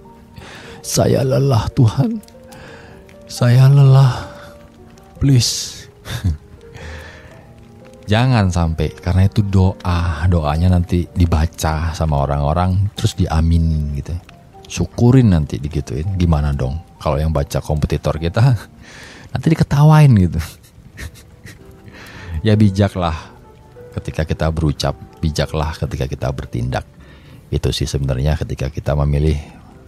[0.80, 2.24] Saya lelah Tuhan.
[3.28, 4.32] Saya lelah.
[5.20, 5.92] Please
[8.08, 10.24] jangan sampai karena itu doa.
[10.26, 14.16] Doanya nanti dibaca sama orang-orang terus diamin gitu.
[14.68, 16.16] Syukurin nanti digituin.
[16.16, 16.80] Gimana dong?
[16.98, 18.42] Kalau yang baca kompetitor kita
[19.36, 20.40] nanti diketawain gitu.
[22.46, 23.34] Ya bijaklah
[23.98, 24.94] ketika kita berucap.
[25.20, 26.86] Bijaklah ketika kita bertindak.
[27.50, 29.36] Itu sih sebenarnya ketika kita memilih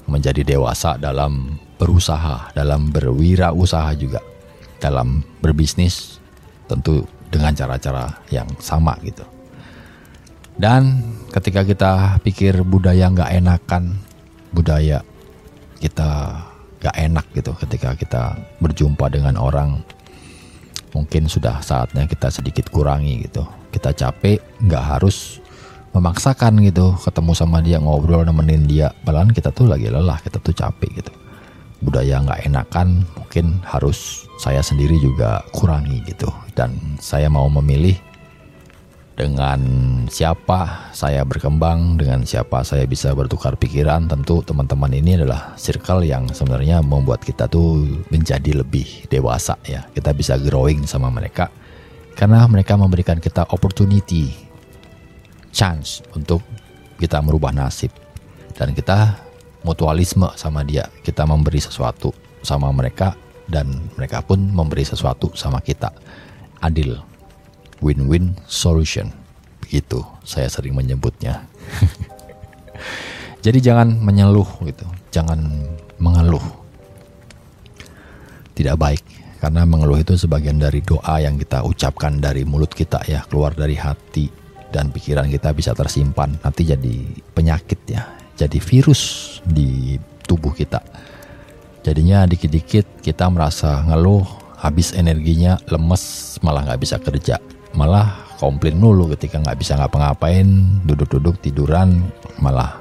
[0.10, 4.20] menjadi dewasa dalam berusaha dalam berwirausaha juga.
[4.82, 6.20] Dalam berbisnis
[6.66, 9.24] tentu dengan cara-cara yang sama gitu.
[10.60, 11.00] Dan
[11.32, 13.96] ketika kita pikir budaya nggak enakan
[14.52, 15.00] budaya
[15.80, 16.36] kita
[16.80, 18.24] gak enak gitu ketika kita
[18.64, 19.84] berjumpa dengan orang
[20.96, 23.48] mungkin sudah saatnya kita sedikit kurangi gitu.
[23.72, 25.40] Kita capek nggak harus
[25.96, 28.92] memaksakan gitu ketemu sama dia ngobrol nemenin dia.
[29.06, 31.29] Padahal kita tuh lagi lelah kita tuh capek gitu
[31.80, 36.28] budaya nggak enakan mungkin harus saya sendiri juga kurangi gitu.
[36.56, 37.96] Dan saya mau memilih
[39.20, 39.60] dengan
[40.08, 46.32] siapa saya berkembang, dengan siapa saya bisa bertukar pikiran, tentu teman-teman ini adalah circle yang
[46.32, 49.84] sebenarnya membuat kita tuh menjadi lebih dewasa ya.
[49.92, 51.52] Kita bisa growing sama mereka.
[52.16, 54.32] Karena mereka memberikan kita opportunity,
[55.52, 56.40] chance untuk
[56.96, 57.92] kita merubah nasib.
[58.56, 59.20] Dan kita
[59.64, 60.88] mutualisme sama dia.
[61.04, 63.16] Kita memberi sesuatu sama mereka
[63.50, 65.92] dan mereka pun memberi sesuatu sama kita.
[66.62, 66.96] Adil
[67.84, 69.12] win-win solution.
[69.64, 71.48] Begitu saya sering menyebutnya.
[73.46, 74.84] Jadi jangan menyeluh gitu,
[75.16, 75.40] jangan
[75.96, 76.44] mengeluh.
[78.52, 79.04] Tidak baik
[79.40, 83.80] karena mengeluh itu sebagian dari doa yang kita ucapkan dari mulut kita ya, keluar dari
[83.80, 84.28] hati
[84.70, 86.96] dan pikiran kita bisa tersimpan nanti jadi
[87.32, 88.04] penyakit ya,
[88.40, 89.02] jadi virus
[89.44, 90.80] di tubuh kita.
[91.84, 94.24] Jadinya dikit-dikit kita merasa ngeluh,
[94.56, 97.36] habis energinya, lemes, malah nggak bisa kerja.
[97.76, 100.48] Malah komplain dulu ketika nggak bisa ngapa-ngapain
[100.88, 102.08] duduk-duduk tiduran
[102.40, 102.80] malah.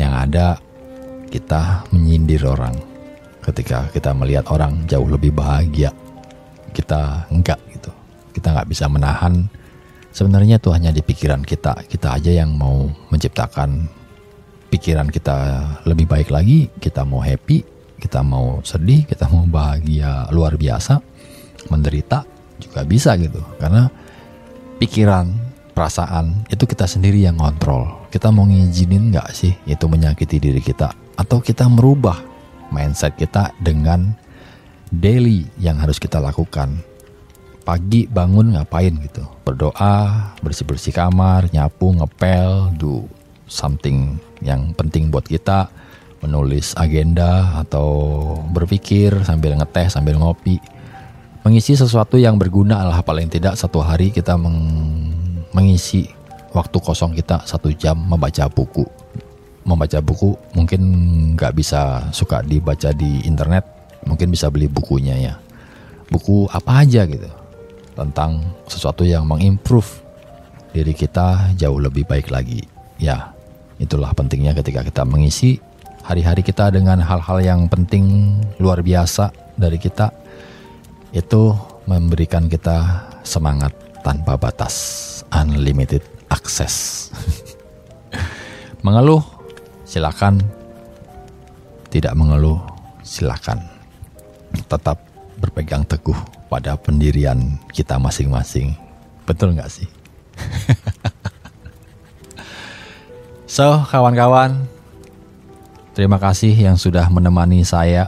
[0.00, 0.46] Yang ada
[1.28, 2.80] kita menyindir orang.
[3.44, 5.92] Ketika kita melihat orang jauh lebih bahagia
[6.72, 7.90] kita enggak gitu.
[8.36, 9.48] Kita nggak bisa menahan
[10.10, 11.86] sebenarnya itu hanya di pikiran kita.
[11.86, 13.88] Kita aja yang mau menciptakan
[14.70, 15.36] pikiran kita
[15.86, 16.70] lebih baik lagi.
[16.78, 21.04] Kita mau happy kita mau sedih kita mau bahagia luar biasa
[21.68, 22.24] menderita
[22.56, 23.44] juga bisa gitu.
[23.60, 23.86] Karena
[24.80, 25.28] pikiran
[25.76, 30.90] perasaan itu kita sendiri yang kontrol kita mau ngizinin nggak sih itu menyakiti diri kita?
[31.14, 32.18] Atau kita merubah
[32.74, 34.10] mindset kita dengan
[34.90, 36.82] daily yang harus kita lakukan
[37.70, 39.22] pagi bangun ngapain gitu?
[39.46, 43.06] Berdoa bersih bersih kamar nyapu ngepel do
[43.46, 45.70] something yang penting buat kita.
[46.20, 47.88] Menulis agenda atau
[48.50, 50.58] berpikir sambil ngeteh sambil ngopi.
[51.46, 54.58] Mengisi sesuatu yang berguna lah paling tidak satu hari kita meng
[55.54, 56.10] mengisi
[56.52, 58.84] waktu kosong kita satu jam membaca buku.
[59.62, 60.82] Membaca buku mungkin
[61.38, 63.62] nggak bisa suka dibaca di internet
[64.04, 65.34] mungkin bisa beli bukunya ya.
[66.10, 67.39] Buku apa aja gitu
[68.00, 70.00] tentang sesuatu yang mengimprove
[70.72, 72.64] diri kita jauh lebih baik lagi
[72.96, 73.36] ya
[73.76, 75.60] itulah pentingnya ketika kita mengisi
[76.00, 79.28] hari-hari kita dengan hal-hal yang penting luar biasa
[79.60, 80.08] dari kita
[81.12, 81.52] itu
[81.84, 83.74] memberikan kita semangat
[84.06, 84.74] tanpa batas,
[85.34, 87.08] unlimited access.
[88.86, 89.20] mengeluh,
[89.82, 90.38] silakan.
[91.90, 92.62] Tidak mengeluh,
[93.02, 93.58] silakan.
[94.70, 95.02] Tetap
[95.42, 98.74] berpegang teguh pada pendirian kita masing-masing.
[99.24, 99.88] Betul nggak sih?
[103.50, 104.62] So, kawan-kawan,
[105.90, 108.06] terima kasih yang sudah menemani saya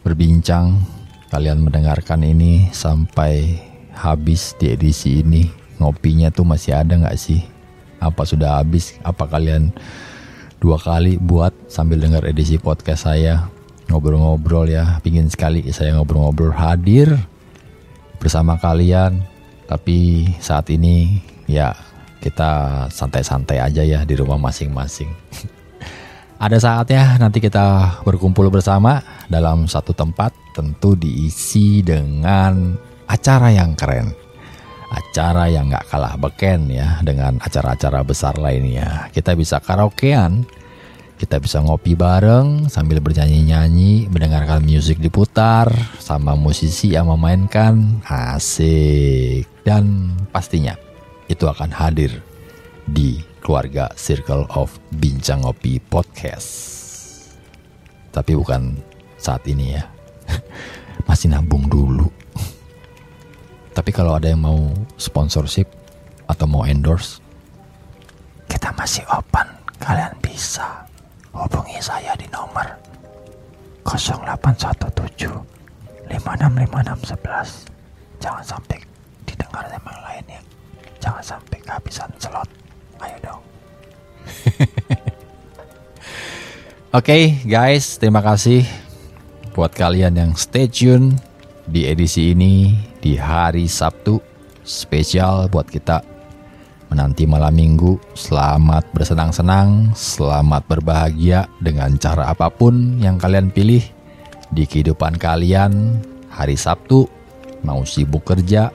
[0.00, 0.80] berbincang.
[1.28, 3.60] Kalian mendengarkan ini sampai
[3.92, 5.52] habis di edisi ini.
[5.76, 7.44] Ngopinya tuh masih ada nggak sih?
[8.00, 8.96] Apa sudah habis?
[9.04, 9.68] Apa kalian
[10.56, 13.52] dua kali buat sambil dengar edisi podcast saya?
[13.86, 17.14] Ngobrol-ngobrol ya, pingin sekali saya ngobrol-ngobrol hadir
[18.18, 19.22] bersama kalian.
[19.66, 21.74] Tapi saat ini ya
[22.22, 25.10] kita santai-santai aja ya di rumah masing-masing.
[26.36, 32.76] Ada saatnya nanti kita berkumpul bersama dalam satu tempat tentu diisi dengan
[33.08, 34.12] acara yang keren.
[34.86, 39.08] Acara yang gak kalah beken ya dengan acara-acara besar lainnya.
[39.10, 40.44] Kita bisa karaokean,
[41.16, 48.04] kita bisa ngopi bareng sambil bernyanyi-nyanyi, mendengarkan musik diputar sama musisi yang memainkan.
[48.04, 49.48] Asik.
[49.64, 50.76] Dan pastinya
[51.26, 52.20] itu akan hadir
[52.84, 56.48] di keluarga Circle of Bincang Ngopi Podcast.
[58.12, 58.76] Tapi bukan
[59.16, 59.88] saat ini ya.
[61.08, 62.12] Masih nabung dulu.
[63.72, 64.68] Tapi kalau ada yang mau
[65.00, 65.68] sponsorship
[66.28, 67.20] atau mau endorse,
[68.48, 69.44] kita masih open.
[69.76, 70.85] Kalian bisa
[71.36, 72.64] hubungi saya di nomor
[73.84, 75.56] 0817
[76.08, 77.68] 565611.
[78.22, 78.78] Jangan sampai
[79.28, 80.40] didengar sama yang lain ya.
[81.02, 82.48] Jangan sampai kehabisan slot.
[83.02, 83.42] Ayo dong.
[86.96, 88.64] Oke okay, guys, terima kasih
[89.52, 91.20] buat kalian yang stay tune
[91.68, 92.72] di edisi ini
[93.02, 94.22] di hari Sabtu
[94.64, 96.15] spesial buat kita
[96.96, 98.00] menanti malam minggu.
[98.16, 103.84] Selamat bersenang-senang, selamat berbahagia dengan cara apa pun yang kalian pilih
[104.48, 106.00] di kehidupan kalian
[106.32, 107.04] hari Sabtu.
[107.68, 108.72] Mau sibuk kerja,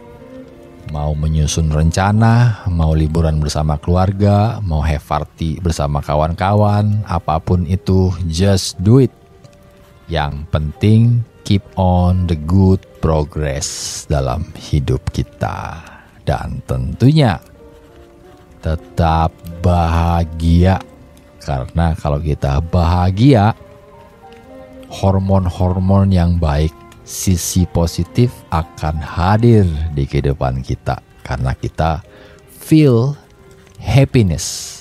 [0.94, 8.14] mau menyusun rencana, mau liburan bersama keluarga, mau have party bersama kawan-kawan, apa pun itu,
[8.30, 9.10] just do it.
[10.06, 15.82] Yang penting keep on the good progress dalam hidup kita.
[16.22, 17.42] Dan tentunya
[18.62, 20.80] tetap bahagia.
[21.42, 23.58] Karena kalau kita bahagia,
[24.88, 29.66] hormon-hormon yang baik sisi positif akan hadir
[29.98, 32.06] di kehidupan kita karena kita
[32.48, 33.18] feel
[33.82, 34.78] happiness.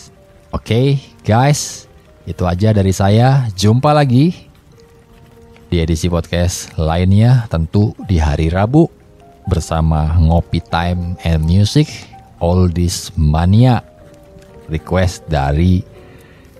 [0.52, 0.86] Oke, okay,
[1.24, 1.88] guys,
[2.28, 3.48] itu aja dari saya.
[3.56, 4.50] Jumpa lagi
[5.70, 8.90] di edisi podcast lainnya tentu di hari Rabu
[9.46, 12.09] bersama Ngopi Time and Music
[12.40, 13.84] All This Mania
[14.72, 15.84] request dari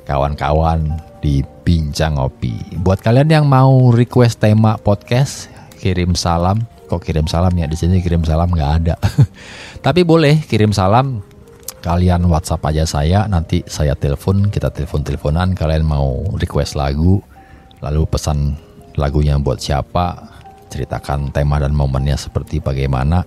[0.05, 2.81] kawan-kawan di Bincang Ngopi.
[2.85, 5.49] Buat kalian yang mau request tema podcast,
[5.81, 6.61] kirim salam.
[6.91, 8.95] Kok kirim salam ya di sini kirim salam nggak ada.
[9.87, 11.25] Tapi boleh kirim salam.
[11.81, 15.57] Kalian WhatsApp aja saya, nanti saya telepon, kita telepon-teleponan.
[15.57, 17.25] Kalian mau request lagu,
[17.81, 18.53] lalu pesan
[19.01, 20.29] lagunya buat siapa,
[20.69, 23.25] ceritakan tema dan momennya seperti bagaimana.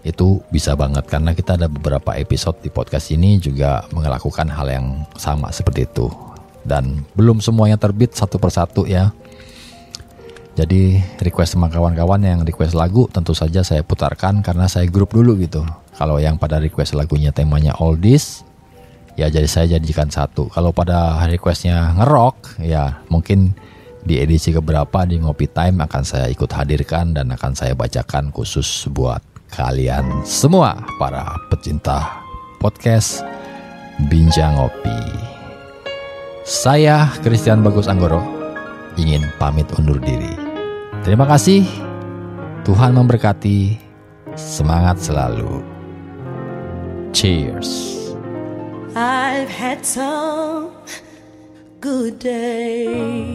[0.00, 4.86] Itu bisa banget karena kita ada beberapa episode di podcast ini juga melakukan hal yang
[5.16, 6.08] sama seperti itu.
[6.60, 9.12] Dan belum semuanya terbit satu persatu ya
[10.60, 15.38] jadi request sama kawan-kawan yang request lagu tentu saja saya putarkan karena saya grup dulu
[15.40, 15.64] gitu.
[15.96, 18.44] Kalau yang pada request lagunya temanya oldies,
[19.16, 20.52] ya jadi saya jadikan satu.
[20.52, 23.56] Kalau pada requestnya ngerok, ya mungkin
[24.04, 28.84] di edisi keberapa di Ngopi Time akan saya ikut hadirkan dan akan saya bacakan khusus
[28.92, 32.22] buat kalian semua para pecinta
[32.62, 33.26] podcast
[34.06, 35.00] Bincang Ngopi.
[36.46, 38.22] Saya Christian Bagus Anggoro
[38.94, 40.32] ingin pamit undur diri.
[41.02, 41.66] Terima kasih.
[42.62, 43.90] Tuhan memberkati.
[44.38, 45.66] Semangat selalu.
[47.10, 47.98] Cheers.
[48.94, 50.70] I've had some
[51.82, 53.34] good days.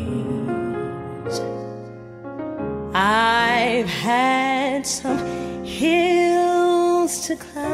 [2.95, 7.65] I've had some hills to climb.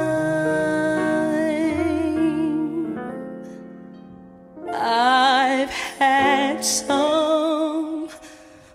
[4.74, 8.08] I've had some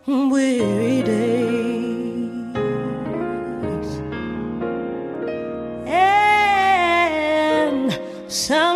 [0.06, 2.46] weary days
[5.86, 7.98] and
[8.28, 8.75] some